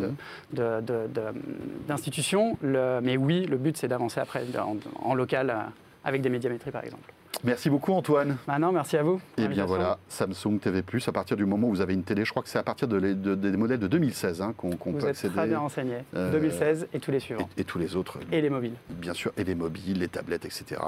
[0.51, 0.81] de-
[1.87, 2.57] d'institutions.
[2.61, 5.53] Mais oui, le but, c'est d'avancer après en, en local euh,
[6.03, 7.11] avec des médiamétries, par exemple.
[7.43, 8.37] Merci beaucoup, Antoine.
[8.47, 9.21] Bah non, merci à vous.
[9.37, 9.67] Et bien Invitation.
[9.67, 12.49] voilà, Samsung TV+, à partir du moment où vous avez une télé, je crois que
[12.49, 15.03] c'est à partir de les- de- des modèles de 2016 hein, qu'on qu'on Vous peut
[15.03, 15.35] êtes accéder.
[15.35, 15.97] très bien renseigné.
[16.15, 17.47] Euh, 2016 et tous les suivants.
[17.57, 18.73] Et, et tous les autres, Et les mobiles.
[18.89, 20.81] bien sûr, et les mobiles, les tablettes, etc.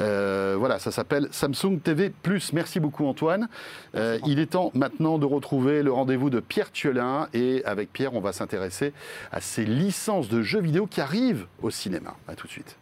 [0.00, 2.12] Euh, voilà, ça s'appelle Samsung TV+.
[2.54, 3.48] Merci beaucoup Antoine.
[3.94, 7.28] Euh, il est temps maintenant de retrouver le rendez-vous de Pierre Thiolin.
[7.34, 8.92] Et avec Pierre, on va s'intéresser
[9.32, 12.14] à ces licences de jeux vidéo qui arrivent au cinéma.
[12.28, 12.76] A tout de suite.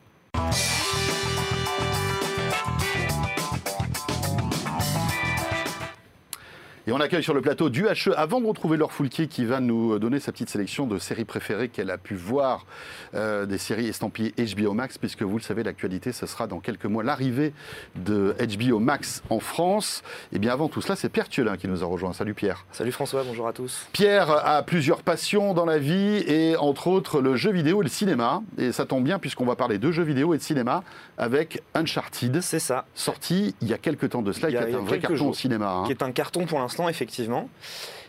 [2.64, 3.11] Yeah.
[6.89, 9.61] Et on accueille sur le plateau du HE, avant de retrouver Laure Foulquier qui va
[9.61, 12.66] nous donner sa petite sélection de séries préférées qu'elle a pu voir,
[13.14, 16.87] euh, des séries estampillées HBO Max, puisque vous le savez, l'actualité, ce sera dans quelques
[16.87, 17.53] mois l'arrivée
[17.95, 20.03] de HBO Max en France.
[20.33, 22.12] Et bien avant tout cela, c'est Pierre Thiolin qui nous a rejoint.
[22.12, 22.66] Salut Pierre.
[22.72, 23.87] Salut François, bonjour à tous.
[23.93, 27.91] Pierre a plusieurs passions dans la vie et entre autres le jeu vidéo et le
[27.91, 28.43] cinéma.
[28.59, 30.83] Et ça tombe bien puisqu'on va parler de jeux vidéo et de cinéma
[31.16, 34.64] avec Uncharted, C'est ça, sorti il y a quelques temps de cela, Il y qui
[34.64, 35.70] est un vrai carton au cinéma.
[35.70, 35.83] hein.
[35.87, 37.48] qui est un carton pour l'instant, effectivement,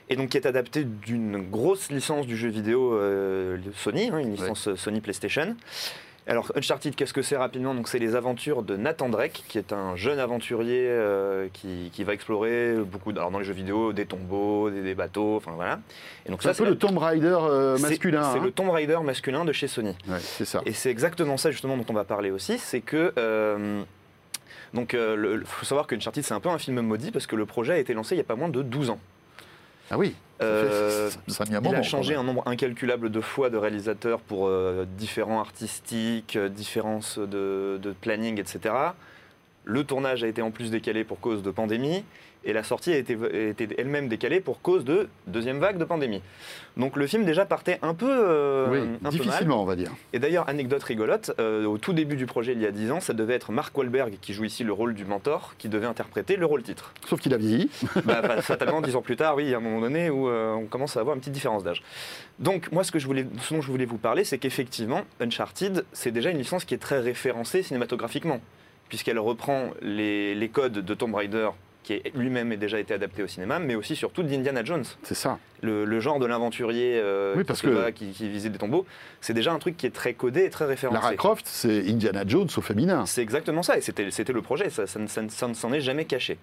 [0.10, 4.32] et donc qui est adapté d'une grosse licence du jeu vidéo euh, Sony, hein, une
[4.32, 5.56] licence euh, Sony PlayStation.
[6.26, 7.76] Alors Uncharted, qu'est-ce que c'est rapidement?
[7.76, 12.06] Donc c'est les aventures de Nathan Drake, qui est un jeune aventurier euh, qui, qui
[12.06, 15.82] va explorer beaucoup, alors dans les jeux vidéo, des tombeaux, des, des bateaux, enfin voilà.
[16.26, 18.32] Et donc C'est un peu c'est le Tomb Raider euh, masculin.
[18.32, 18.44] C'est hein.
[18.44, 19.98] le Tomb Raider masculin de chez Sony.
[20.08, 20.62] Ouais, c'est ça.
[20.66, 23.84] Et c'est exactement ça justement dont on va parler aussi, c'est que euh,
[24.74, 27.46] Donc il faut savoir que Uncharted c'est un peu un film maudit parce que le
[27.46, 29.00] projet a été lancé il n'y a pas moins de 12 ans.
[29.92, 33.22] Ah oui Euh, ça a mis un il moment, a changé un nombre incalculable de
[33.22, 38.74] fois de réalisateurs pour euh, différents artistiques, euh, différences de, de planning, etc.
[39.66, 42.04] Le tournage a été en plus décalé pour cause de pandémie
[42.46, 43.18] et la sortie a été,
[43.78, 46.22] elle-même décalée pour cause de deuxième vague de pandémie.
[46.78, 49.92] Donc le film déjà partait un peu, euh, Oui, un peu difficilement, on va dire.
[50.12, 53.00] Et d'ailleurs, anecdote rigolote, euh, au tout début du projet, il y a 10 ans,
[53.00, 56.36] ça devait être Mark Wahlberg, qui joue ici le rôle du mentor, qui devait interpréter
[56.36, 56.94] le rôle titre.
[57.08, 57.70] Sauf qu'il a vieilli.
[58.06, 60.54] Bah, fatalement, dix ans plus tard, oui, il y a un moment donné où euh,
[60.54, 61.84] on commence à avoir une petite différence d'âge.
[62.40, 65.86] Donc, moi, ce, que je voulais, ce dont je voulais vous parler, c'est qu'effectivement, Uncharted,
[65.94, 68.42] c'est déjà une licence qui est très référencée cinématographiquement,
[68.90, 71.50] puisqu'elle reprend les, les codes de Tomb Raider,
[71.84, 74.86] qui lui-même est déjà été adapté au cinéma, mais aussi surtout d'Indiana Jones.
[75.04, 75.38] C'est ça.
[75.62, 78.58] Le, le genre de l'aventurier euh, Oui, qui parce que- bat, qui, qui visite des
[78.58, 78.86] tombeaux,
[79.22, 81.00] c'est déjà un truc qui est très codé et très référencé.
[81.02, 83.06] Lara Croft, c'est Indiana Jones au féminin.
[83.06, 85.72] C'est exactement ça, et c'était le projet, ça, ça ne- ça ne ça ne s'en
[85.74, 86.38] est jamais caché.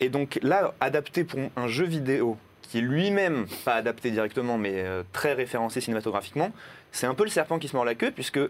[0.00, 4.72] Et donc là, adapté pour un jeu vidéo qui est lui-même pas adapté directement, mais
[4.76, 6.50] euh, très référencé cinématographiquement,
[6.92, 8.40] c'est un peu le serpent qui se mord la queue, puisque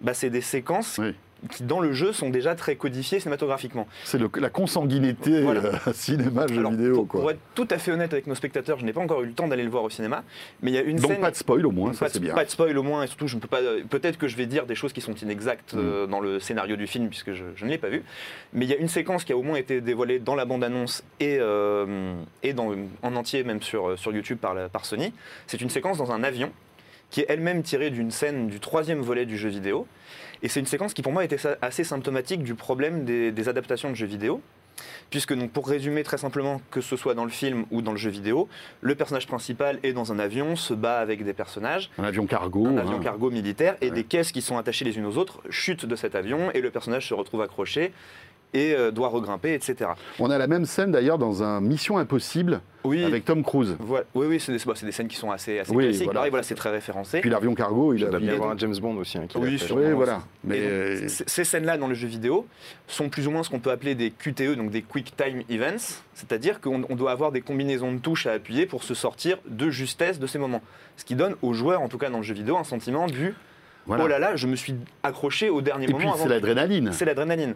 [0.00, 1.14] bah, c'est des séquences Oui.
[1.50, 3.86] Qui, dans le jeu, sont déjà très codifiées cinématographiquement.
[4.04, 5.60] C'est la consanguinité Voilà.
[5.64, 6.94] euh, cinéma, jeu Alors, vidéo.
[6.94, 7.20] pour, quoi.
[7.20, 9.32] pour être tout à fait honnête avec nos spectateurs, je n'ai pas encore eu le
[9.32, 10.22] temps d'aller le voir au cinéma,
[10.62, 11.20] mais il y a une Donc scène...
[11.20, 12.34] pas de spoil au moins, ça c'est bien.
[12.34, 13.60] pas de spoil au moins, et surtout, je ne peux pas.
[13.88, 15.78] Peut-être que je vais dire des choses qui sont inexactes Mm.
[15.78, 18.02] euh, dans le scénario du film, puisque je, je ne l'ai pas vu.
[18.52, 21.02] Mais il y a une séquence qui a au moins été dévoilée dans la bande-annonce
[21.20, 25.12] et, euh, et dans, en entier, même sur, sur YouTube par, la- par Sony.
[25.46, 26.50] C'est une séquence dans un avion
[27.10, 29.86] qui est elle-même tirée d'une scène du troisième volet du jeu vidéo.
[30.42, 33.90] Et c'est une séquence qui, pour moi, était assez symptomatique du problème des, des adaptations
[33.90, 34.40] de jeux vidéo.
[35.10, 37.98] Puisque, donc, pour résumer très simplement, que ce soit dans le film ou dans le
[37.98, 38.48] jeu vidéo,
[38.80, 42.66] le personnage principal est dans un avion, se bat avec des personnages, Un avion cargo.
[42.66, 42.78] un hein.
[42.78, 43.96] avion cargo militaire et Ouais.
[43.96, 46.70] des caisses qui sont attachées les unes aux autres chutent de cet avion et le
[46.70, 47.92] personnage se retrouve accroché
[48.54, 49.90] et euh, doit regrimper, etc.
[50.18, 53.76] On a la même scène d'ailleurs dans un Mission Impossible Oui, avec Tom Cruise.
[53.78, 54.04] voilà.
[54.14, 56.04] oui, oui, c'est des, bon, c'est des scènes qui sont assez, assez Oui, classiques.
[56.04, 56.18] voilà.
[56.18, 57.20] Pareil, voilà, c'est très référencé.
[57.20, 58.18] Puis l'avion cargo, il Il a.
[58.18, 59.18] bien avoir un James Bond aussi.
[59.18, 59.72] hein, qui Oui, fait.
[59.72, 60.22] Oui, voilà.
[60.44, 62.46] Mais donc, euh, ces scènes-là dans le jeu vidéo
[62.88, 66.02] sont plus ou moins ce qu'on peut appeler des QTE, donc des Quick Time Events,
[66.14, 69.70] c'est-à-dire qu'on on doit avoir des combinaisons de touches à appuyer pour se sortir de
[69.70, 70.62] justesse de ces moments.
[70.96, 73.34] Ce qui donne aux joueurs, en tout cas dans le jeu vidéo, un sentiment du
[73.86, 74.04] voilà.
[74.04, 75.98] oh là là, je me suis accroché au dernier Et moment.
[75.98, 76.92] puis avant c'est l'adrénaline.
[76.92, 77.54] C'est l'adrénaline.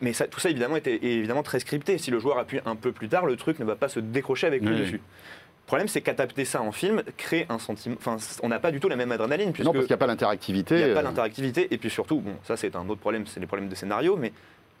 [0.00, 1.98] Mais ça, tout ça, évidemment, était est évidemment très scripté.
[1.98, 4.46] Si le joueur appuie un peu plus tard, le truc ne va pas se décrocher
[4.46, 4.96] avec lui Oui, dessus.
[4.96, 7.94] Le problème, c'est qu'adapter ça en film crée un sentiment.
[7.98, 9.98] Enfin, on n'a pas du tout la même adrénaline, puisque Non, parce qu'il n'y a
[9.98, 10.76] pas il l'interactivité.
[10.76, 11.68] n'y a pas euh, l'interactivité.
[11.72, 14.32] Et puis surtout, bon, ça, c'est un autre problème, c'est les problèmes de scénario, mais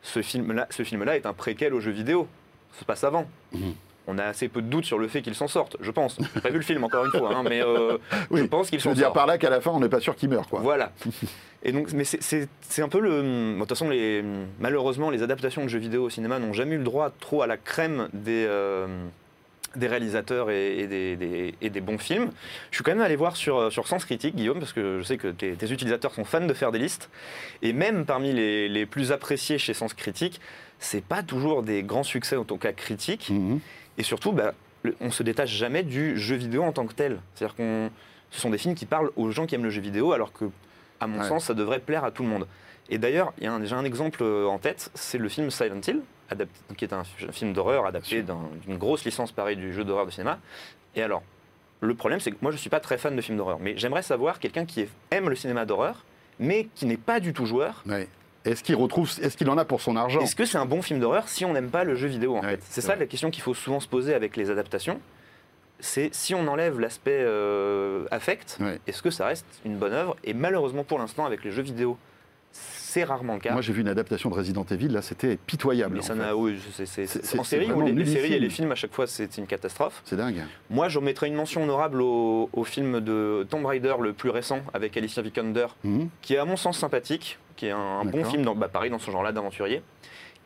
[0.02, 2.26] ce film-là ce film -là est un préquel au jeu vidéo.
[2.72, 3.26] Ça se passe avant.
[3.52, 3.74] Mhm.
[4.10, 6.16] On a assez peu de doutes sur le fait qu'il s'en sorte, je pense.
[6.34, 7.98] J'ai pas vu le film, encore une fois, hein, mais euh,
[8.32, 9.12] je pense qu'il s'en veux dire sort.
[9.12, 10.48] par là qu'à la fin, on n'est pas sûr qu'il meurt.
[10.48, 10.60] Quoi.
[10.60, 10.92] Voilà.
[11.62, 12.48] Et donc, mais c'est-
[12.78, 13.20] un peu le.
[13.20, 14.24] bon, De toute façon, les,
[14.60, 17.46] malheureusement, les adaptations de jeux vidéo au cinéma n'ont jamais eu le droit trop à
[17.46, 18.86] la crème des, euh,
[19.76, 22.30] des réalisateurs et, et des, des- et des bons films.
[22.70, 25.18] Je suis quand même allé voir sur, sur Sens Critique, Guillaume, parce que je sais
[25.18, 27.10] que tes, tes utilisateurs sont fans de faire des listes.
[27.60, 30.40] Et même parmi les, les plus appréciés chez Sens Critique,
[30.78, 33.30] c'est pas toujours des grands succès, en tout cas critiques.
[33.30, 33.58] Mhm.
[33.98, 34.54] Et surtout, bah,
[35.00, 37.20] on se détache jamais du jeu vidéo en tant que tel.
[37.34, 37.90] C'est-à-dire qu'on,
[38.30, 40.46] ce sont des films qui parlent aux gens qui aiment le jeu vidéo, alors que,
[41.00, 41.28] à mon Ouais.
[41.28, 42.46] sens, ça devrait plaire à tout le monde.
[42.90, 45.50] Et d'ailleurs, il y a un- j'ai un exemple euh, en tête, c'est le film
[45.50, 49.72] Silent Hill, adapté- qui est un, film d'horreur adapté d'un- d'une grosse licence pareille du
[49.74, 50.38] jeu d'horreur de cinéma.
[50.94, 51.22] Et alors,
[51.80, 54.02] le problème, c'est que moi, je suis pas très fan de films d'horreur, mais j'aimerais
[54.02, 56.04] savoir quelqu'un qui aime le cinéma d'horreur,
[56.38, 57.82] mais qui n'est pas du tout joueur.
[57.86, 58.08] Ouais.
[58.50, 60.82] Est-ce qu'il retrouve, est-ce qu'il en a pour son argent Est-ce que c'est un bon
[60.82, 62.60] film d'horreur si on n'aime pas le jeu vidéo en Ouais, fait?
[62.68, 63.00] C'est ça vrai.
[63.00, 65.00] la question qu'il faut souvent se poser avec les adaptations.
[65.80, 68.80] C'est si on enlève l'aspect euh, affect, Ouais.
[68.86, 70.16] est-ce que ça reste une bonne œuvre?
[70.24, 71.96] Et malheureusement pour l'instant avec les jeux vidéo,
[72.50, 73.52] c'est rarement le cas.
[73.52, 75.96] Moi, j'ai vu une adaptation de Resident Evil, là, c'était pitoyable.
[75.96, 78.74] mais ça n'a oui, c'est- en série ou vraiment les, séries et les films à
[78.74, 80.00] chaque fois c'est une catastrophe.
[80.06, 80.42] C'est dingue.
[80.70, 84.60] Moi je mettrais une mention honorable au, au film de Tomb Raider le plus récent
[84.72, 86.08] avec Alicia Vikander Mhm.
[86.22, 88.90] qui est à mon sens sympathique, qui est un, un bon film, dans, bah, pareil
[88.90, 89.82] dans ce genre-là d'aventurier.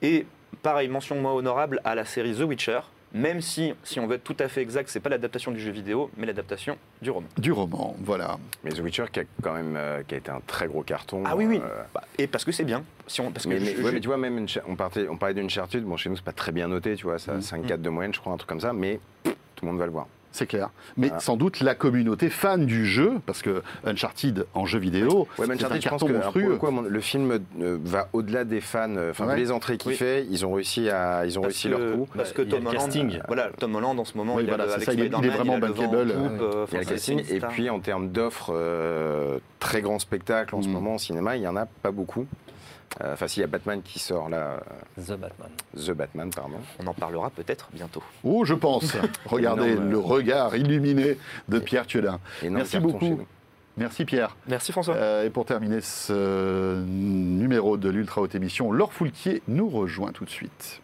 [0.00, 0.26] Et
[0.62, 2.80] pareil, mention moi honorable à la série The Witcher,
[3.14, 5.70] même si, si on veut être tout à fait exact, c'est pas l'adaptation du jeu
[5.70, 7.28] vidéo, mais l'adaptation du roman.
[7.36, 8.38] Du roman, voilà.
[8.64, 11.22] Mais The Witcher qui a quand même euh, qui a été un très gros carton.
[11.26, 11.60] Ah oui, oui.
[11.62, 12.82] euh, Bah, et parce que c'est bien.
[13.06, 14.74] Si on, parce que mais, mais- je- ouais, je- mais tu vois, même une on,
[14.74, 17.18] partait, on parlait d'une chartude, bon, chez nous, c'est pas très bien noté, tu vois,
[17.18, 17.42] ça a Mhm.
[17.42, 19.84] 5-4 de moyenne, je crois, un truc comme ça, mais pff, tout le monde va
[19.86, 20.06] le voir.
[20.35, 20.70] C'est clair.
[20.97, 21.20] Mais Voilà.
[21.20, 25.51] sans doute la communauté fan du jeu, parce que Uncharted en jeu vidéo, Ouais, c'est
[25.53, 26.49] un Uncharted, je pense que monstrueux.
[26.49, 28.97] le coup, mon- le film euh, va au-delà des fans.
[28.97, 29.37] euh, Enfin, Ouais.
[29.37, 29.97] les entrées qu'il Oui.
[29.97, 32.09] fait, ils ont réussi à, ils ont parce réussi que, leur coup.
[32.16, 34.64] parce que y Tom Holland, voilà, Tom Holland en ce moment, Oui, il, a voilà,
[34.64, 35.97] le- c'est avec ça, il est- il est Spider-Man, vraiment bankable.
[36.41, 40.55] euh, Il y a le casting, et puis en termes d'offres, euh, très grand spectacle
[40.55, 40.72] en ce Mhm.
[40.72, 42.26] moment au cinéma, il n'y en a pas beaucoup.
[43.01, 44.61] Euh, Enfin, s'il y a Batman qui sort là,
[44.97, 45.49] The Batman.
[45.76, 46.59] euh, The Batman, pardon.
[46.78, 48.03] On en parlera peut-être bientôt.
[48.24, 48.97] Oh, je pense.
[49.26, 49.90] Regardez Énorme.
[49.90, 51.16] le regard illuminé
[51.49, 51.86] de Pierre.
[51.95, 53.05] Énorme Merci beaucoup.
[53.07, 53.26] nous.
[53.78, 54.36] Merci Pierre.
[54.47, 54.95] Merci François.
[54.97, 60.26] Euh, et pour terminer ce numéro de l'Ultra Haute Émission, Laure Foulquier nous rejoint tout
[60.26, 60.82] de suite.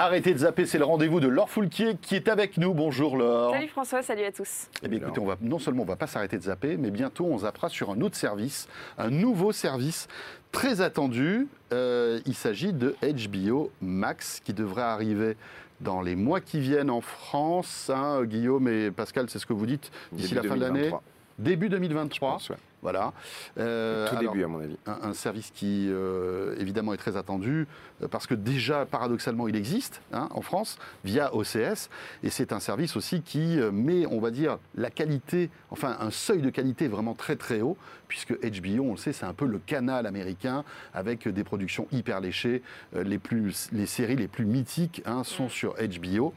[0.00, 2.72] Arrêtez de zapper, c'est le rendez-vous de Laure Foulquier qui est avec nous.
[2.72, 3.52] Bonjour Laure.
[3.52, 4.68] Salut François, salut à tous.
[4.84, 7.26] Eh bien, écoutez, on va, non seulement on va pas s'arrêter de zapper, mais bientôt
[7.26, 10.06] on zappera sur un autre service, un nouveau service
[10.52, 11.48] très attendu.
[11.72, 15.36] Euh, il s'agit de HBO Max qui devrait arriver
[15.80, 17.90] dans les mois qui viennent en France.
[17.92, 18.22] hein.
[18.22, 21.02] Guillaume et Pascal, c'est ce que vous dites d'ici la fin de l'année 2023,
[21.40, 22.30] Début je 2023.
[22.34, 22.56] pense, ouais.
[22.82, 23.12] Voilà.
[23.58, 24.76] Euh, Tout alors, début, à mon avis.
[24.86, 27.66] un, un service qui euh, évidemment est très attendu
[28.02, 31.88] euh, parce que déjà paradoxalement il existe hein, en France via OCS
[32.22, 36.40] et c'est un service aussi qui met on va dire la qualité enfin un seuil
[36.40, 37.76] de qualité vraiment très très haut
[38.06, 40.64] puisque HBO on le sait c'est un peu le canal américain
[40.94, 42.62] avec des productions hyper léchées
[42.94, 46.32] les plus les séries les plus mythiques hein, sont sur HBO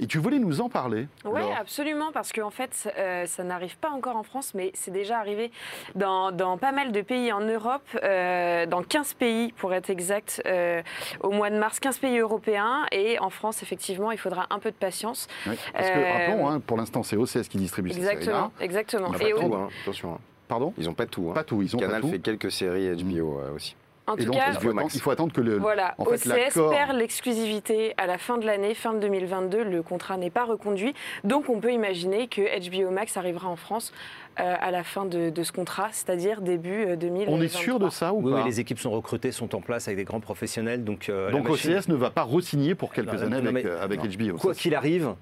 [0.00, 3.90] et tu voulais nous en parler Oui, absolument, parce qu'en fait, euh, ça n'arrive pas
[3.90, 5.50] encore en France, mais c'est déjà arrivé
[5.94, 10.42] dans, dans pas mal de pays en Europe, euh, dans 15 pays pour être exact,
[10.46, 10.82] euh,
[11.20, 14.70] au mois de mars, 15 pays européens, et en France, effectivement, il faudra un peu
[14.70, 15.28] de patience.
[15.46, 18.52] Oui, parce que Euh, rappelons hein, pour l'instant c'est OCS qui distribue ces séries Exactement,
[18.60, 19.12] exactement.
[19.20, 20.12] Ils Et n'ont au- pas tout, hein, attention.
[20.14, 20.18] hein.
[20.48, 20.74] pardon?
[20.78, 21.28] Ils n'ont pas tout.
[21.30, 21.34] hein.
[21.34, 23.76] pas tout ils ont Canal pas tout fait quelques séries HBO euh, aussi.
[24.06, 24.94] En et tout donc cas, il faut, attendre, Max.
[24.94, 28.46] il faut attendre que le Voilà, en fait, OCS perd l'exclusivité à la fin de
[28.46, 29.64] l'année, fin de 2022.
[29.64, 30.94] Le contrat n'est pas reconduit.
[31.24, 33.92] Donc on peut imaginer que HBO Max arrivera en France
[34.38, 37.38] euh, à la fin de, de ce contrat, c'est-à-dire début euh, 2023.
[37.38, 39.60] On est sûr de ça ou Oui, pas oui, les équipes sont recrutées, sont en
[39.60, 40.84] place avec des grands professionnels.
[40.84, 43.48] Donc, euh, la Donc machine- OCS ne va pas re-signer pour quelques Non, années non,
[43.50, 44.10] avec, mais- euh, avec non.
[44.32, 44.38] HBO.
[44.38, 45.14] Quoi qu'il arrive,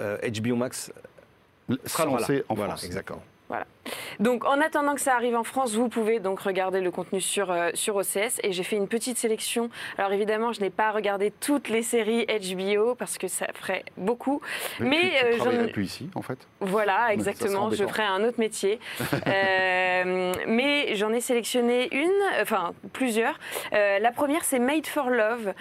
[0.00, 0.92] euh, HBO Max
[1.68, 2.42] sera sera lancé là.
[2.48, 2.84] en Voilà, France.
[2.84, 3.22] exactement.
[4.20, 7.50] Donc en attendant que ça arrive en France, vous pouvez donc regarder le contenu sur,
[7.50, 9.70] euh, sur OCS et j'ai fait une petite sélection.
[9.96, 14.40] Alors évidemment, je n'ai pas regardé toutes les séries HBO parce que ça ferait beaucoup.
[14.80, 16.38] Mais, tu, tu euh, travaillerais plus ici, en fait.
[16.60, 17.70] Voilà, exactement.
[17.70, 18.78] Je ferai un autre métier.
[19.28, 23.38] Euh, mais j'en ai sélectionné une, enfin plusieurs.
[23.72, 25.52] Euh, la première, c'est Made for Love,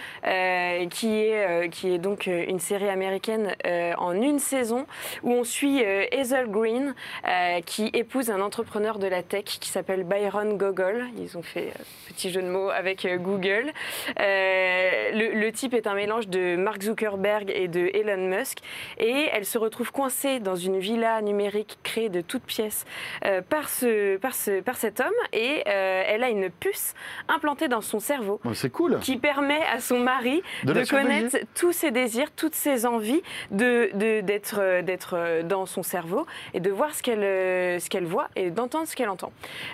[0.89, 3.55] qui, est, qui est donc une série américaine
[3.97, 4.85] en une saison
[5.23, 6.93] où on suit Hazel Green,
[7.27, 11.05] euh, qui épouse un entrepreneur de la tech qui s'appelle Byron Gogol.
[11.19, 13.71] Ils ont fait euh, petit jeu de mots avec euh, Google.
[14.19, 18.59] Euh, le, le type est un mélange de Mark Zuckerberg et de Elon Musk.
[18.97, 22.85] Et elle se retrouve coincée dans une villa numérique créée de toutes pièces
[23.25, 25.13] euh, par, ce, par, ce, par cet homme.
[25.31, 26.95] Et euh, elle a une puce
[27.27, 28.97] implantée dans son cerveau c'est cool.
[29.01, 31.27] qui permet à son mari De de, la surveiller.
[31.29, 33.21] connaître tous ses désirs, toutes ses envies,
[33.51, 36.25] de- d'être, d'être dans son cerveau
[36.55, 37.23] et de voir ce qu'elle,
[37.67, 39.31] euh, ce qu'elle voit et d'entendre ce qu'elle entend.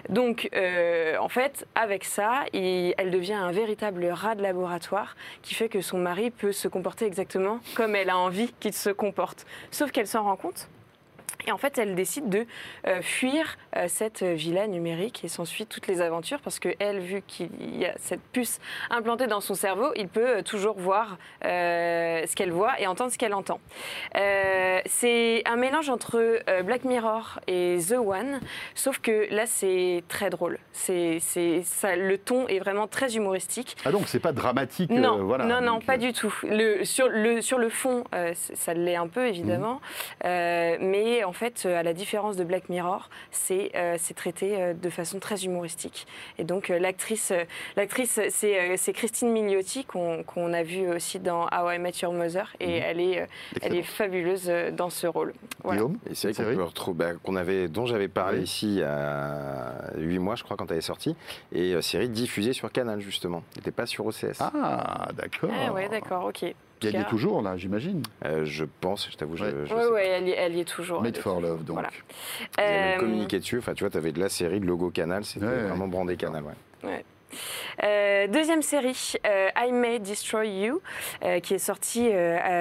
[0.10, 5.70] Donc, euh, en fait, avec ça, elle devient un véritable rat de laboratoire qui fait
[5.70, 9.46] que son mari peut se comporter exactement comme elle a envie qu'il se comporte.
[9.72, 10.68] Sauf qu'elle s'en rend compte.
[11.48, 12.46] Et en fait, elle décide de
[12.88, 17.22] euh, fuir euh, cette villa numérique et s'ensuit toutes les aventures parce que elle, vu
[17.28, 22.22] qu'il y a cette puce implantée dans son cerveau, il peut euh, toujours voir euh,
[22.26, 23.60] ce qu'elle voit et entendre ce qu'elle entend.
[24.16, 26.18] Euh, c'est un mélange entre
[26.50, 28.40] euh, Black Mirror et The One,
[28.76, 30.60] sauf que là, c'est très drôle.
[30.72, 33.76] C'est, c'est, ça, le ton est vraiment très humoristique.
[33.86, 34.92] Ah donc c'est pas dramatique.
[34.92, 35.46] euh, Non, voilà.
[35.46, 36.34] non, non, Donc, pas euh, du tout.
[36.44, 39.82] Le, sur, le, sur le fond, euh, ça l'est un peu évidemment,
[40.26, 44.74] Euh, mais en fait, euh, à la différence de Black Mirror, c'est euh, traité euh,
[44.74, 46.08] de façon très humoristique.
[46.38, 47.44] Et donc euh, l'actrice, euh,
[47.76, 52.54] l'actrice, c'est euh, Christine Milioti qu'on a vu aussi dans How I Met Your Mother,
[52.60, 53.26] et elle est, euh,
[53.62, 55.34] elle est fabuleuse euh, dans ce rôle.
[55.64, 55.82] Voilà.
[55.82, 58.44] Guillaume, Et c'est vrai qu'on retrouver, bah, qu'on avait, dont j'avais parlé Oui.
[58.44, 61.16] ici il y a 8 mois, je crois, quand elle est sortie.
[61.52, 63.44] Et euh, série diffusée sur Canal, justement.
[63.54, 64.40] Elle n'était pas sur OCS.
[64.42, 65.50] Ah, d'accord.
[65.54, 66.46] Ah ouais, d'accord, ok.
[66.88, 68.04] Tout Gagnez cas, toujours, là, j'imagine.
[68.26, 69.52] Euh, je pense, je t'avoue, je, Ouais.
[69.66, 71.02] je Ouais, sais ouais, elle y, elle y est toujours.
[71.02, 71.42] Made elle est for.
[71.42, 71.76] Love, donc.
[71.78, 71.90] Voilà.
[72.58, 73.58] Même Euh, communiqué dessus.
[73.58, 75.24] Enfin, tu vois, tu avais de la série, de logo Canal.
[75.26, 75.64] C'était Ouais.
[75.68, 76.44] vraiment brandé Canal.
[76.84, 77.04] Ouais.
[77.84, 80.82] Euh, deuxième série, euh, I May Destroy You,
[81.24, 82.12] euh, qui est sortie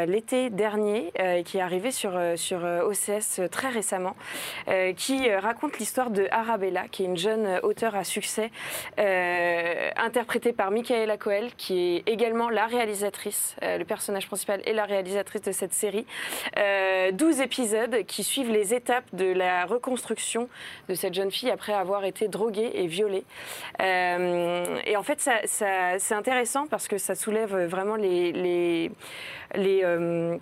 [0.07, 4.17] l'été dernier, et qui est arrivée sur, sur OCS très récemment,
[4.97, 8.51] qui raconte l'histoire de Arabella, qui est une jeune auteure à succès,
[8.99, 15.43] interprétée par Michaela Coel, qui est également la réalisatrice, le personnage principal et la réalisatrice
[15.43, 16.07] de cette série.
[16.59, 20.49] Euh, 12 épisodes qui suivent les étapes de la reconstruction
[20.89, 23.25] de cette jeune fille après avoir été droguée et violée.
[24.85, 28.91] Et en fait, ça, c'est intéressant parce que ça soulève vraiment les,
[29.57, 30.39] euh,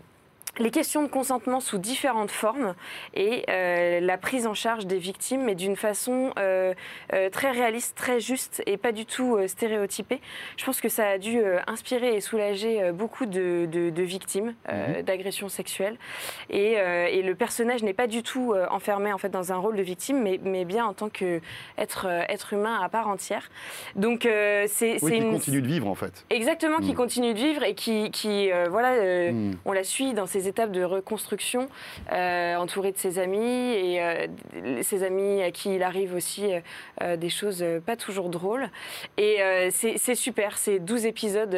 [0.61, 2.74] les questions de consentement sous différentes formes
[3.14, 6.74] et euh, la prise en charge des victimes, mais d'une façon euh,
[7.14, 10.20] euh, très réaliste, très juste et pas du tout stéréotypée.
[10.58, 15.02] Je pense que ça a dû inspirer et soulager beaucoup de, de- de victimes euh,
[15.02, 15.96] d'agressions sexuelles.
[16.50, 19.82] Et, et le personnage n'est pas du tout enfermé en fait dans un rôle de
[19.82, 23.48] victime, mais, mais bien en tant qu'être être humain à part entière.
[23.96, 26.24] Donc c'est Oui, c'est qui une continue de vivre en fait.
[26.30, 26.96] Exactement, qui Mm.
[26.96, 28.90] continue de vivre et qui, qui voilà,
[29.32, 29.52] Mm.
[29.64, 31.68] on la suit dans ses de reconstruction,
[32.12, 34.26] euh, entourée de ses amis et euh,
[34.82, 36.51] ses amis à qui il arrive aussi
[37.01, 38.68] euh, des choses pas toujours drôles.
[39.16, 39.38] Et
[39.70, 41.57] c'est super, c'est 12 épisodes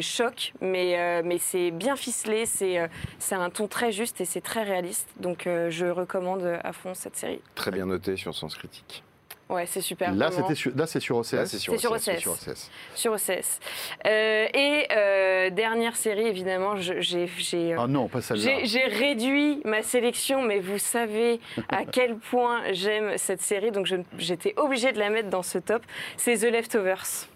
[0.00, 2.88] choc, mais, mais c'est bien ficelé, c'est
[3.32, 5.08] un ton très juste et c'est très réaliste.
[5.18, 7.40] Donc je recommande à fond cette série.
[7.54, 9.04] Très bien noté sur Sens Critique.
[9.50, 10.12] Ouais, c'est super.
[10.14, 11.32] Là, c'était sur, là, c'est sur OCS.
[11.32, 12.18] Là, c'est sur C'est sur OCS.
[12.20, 12.70] Sur OCS.
[12.94, 13.58] sur OCS.
[14.06, 18.42] Euh, et euh, dernière série, évidemment, j'ai j'ai, euh, Ah non, pas celle-là.
[18.42, 23.86] J'ai j'ai réduit ma sélection, mais vous savez à quel point j'aime cette série, donc
[23.86, 25.82] je- j'étais obligée de la mettre dans ce top.
[26.16, 27.26] C'est The Leftovers.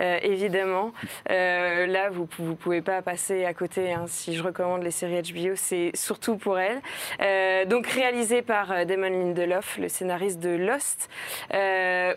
[0.00, 0.92] Euh, évidemment,
[1.30, 3.92] Euh, là vous vous pouvez pas passer à côté.
[3.92, 6.80] hein, si je recommande les séries HBO, c'est surtout pour elle.
[7.20, 11.08] Euh, donc réalisé par Damon Lindelof, le scénariste de Lost,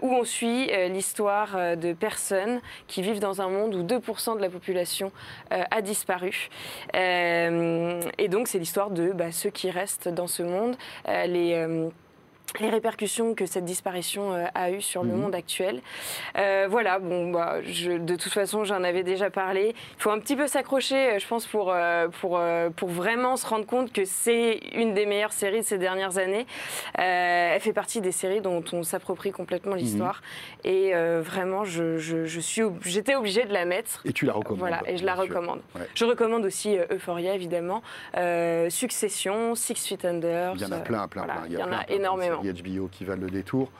[0.01, 4.49] où on suit l'histoire de personnes qui vivent dans un monde où 2% de la
[4.49, 5.11] population
[5.49, 6.49] a disparu.
[6.93, 10.75] Et donc, c'est l'histoire de bah, ceux qui restent dans ce monde,
[11.07, 11.89] les.
[12.59, 15.17] Les répercussions que cette disparition euh, a eues sur le Mhm.
[15.21, 15.81] monde actuel.
[16.37, 19.75] Euh, voilà, bon, bah, je, de toute façon, j'en avais déjà parlé.
[19.97, 21.75] Il faut un petit peu s'accrocher, euh, je pense, pour,
[22.19, 22.39] pour,
[22.75, 26.47] pour vraiment se rendre compte que c'est une des meilleures séries de ces dernières années.
[26.97, 30.21] Euh, elle fait partie des séries dont on s'approprie complètement l'histoire.
[30.63, 34.01] Et euh, vraiment, je, je, je suis, j'étais obligée de la mettre.
[34.05, 34.59] Et tu la recommandes.
[34.59, 35.23] Voilà, et je la sûr.
[35.23, 35.61] recommande.
[35.75, 35.87] Ouais.
[35.93, 37.83] Je recommande aussi Euphoria, évidemment,
[38.69, 40.53] Succession, Six Feet Under.
[40.55, 41.45] Il y en a plein, plein, voilà, plein.
[41.49, 42.36] Il y en a plein, énormément.
[42.43, 43.71] HBO qui valent le détour.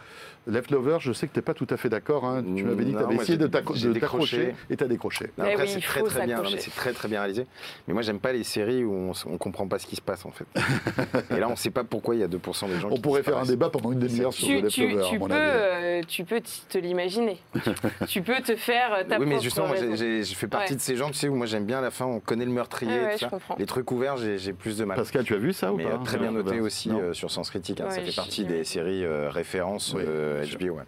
[0.47, 2.25] Leftover, je sais que tu n'es pas tout à fait d'accord.
[2.25, 2.43] hein.
[2.55, 5.31] Tu m'avais dit que tu avais essayé de t'accrocher et tu as décroché.
[5.37, 6.37] Non, Eh Après, oui, c'est très très bien.
[6.37, 6.69] non, mais s'accrocher.
[6.71, 7.45] C'est très très bien réalisé.
[7.87, 10.25] Mais moi, j'aime pas les séries où on, on comprend pas ce qui se passe
[10.25, 10.45] en fait.
[11.35, 12.89] et là, on sait pas pourquoi il y a 2% des gens.
[12.89, 15.15] On qui pourrait faire un débat pendant une demi-heure sur Tu, The tu- Leftover, tu
[15.15, 15.41] à mon peux, avis.
[15.43, 17.37] euh, tu peux te l'imaginer.
[18.07, 20.75] tu peux te faire euh, ta Oui, mais justement, je fais partie Ouais.
[20.77, 22.91] de ces gens, tu sais, où moi j'aime bien la fin, on connaît le meurtrier,
[22.91, 23.29] ouais, ça.
[23.59, 24.97] Les trucs ouverts, j'ai plus de mal.
[24.97, 27.49] Pascal, tu as vu ça ou pas euh, très bien The noté aussi sur Sens
[27.49, 27.81] Critique.
[27.81, 29.95] hein, ça fait partie des séries références
[30.37, 30.57] Euh.
[30.57, 30.75] HBO.
[30.77, 30.83] ouais.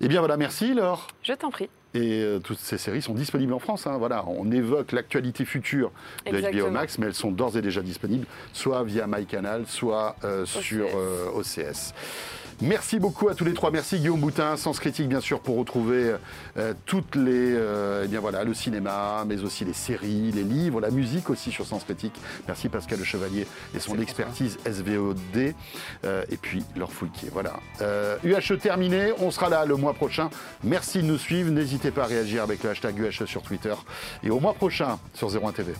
[0.00, 1.08] Eh bien voilà, merci Laure.
[1.22, 1.68] Je t'en prie.
[1.94, 3.86] Et euh, toutes ces séries sont disponibles en France.
[3.86, 3.96] hein.
[3.98, 5.90] Voilà, on évoque l'actualité future
[6.26, 6.70] de HBO.
[6.70, 11.30] Max, mais elles sont d'ores et déjà disponibles, soit via MyCanal, soit euh, sur euh,
[11.34, 11.94] OCS.
[12.60, 13.70] Merci beaucoup à tous les trois.
[13.70, 16.16] Merci Guillaume Boutin, Sens Critique bien sûr, pour retrouver
[16.56, 20.80] euh, toutes les, euh, eh bien voilà, le cinéma, mais aussi les séries, les livres,
[20.80, 22.14] la musique aussi sur Sens Critique.
[22.48, 23.46] Merci Pascal Le Chevalier
[23.76, 25.54] et son expertise SVOD.
[26.04, 27.28] Euh, et puis Laure Foulquier.
[27.32, 27.60] Voilà.
[27.80, 29.12] Euh, UHE terminé.
[29.20, 30.28] On sera là le mois prochain.
[30.64, 31.52] Merci de nous suivre.
[31.52, 33.74] N'hésitez pas à réagir avec le hashtag UHE sur Twitter.
[34.24, 35.74] Et au mois prochain sur 01 TV.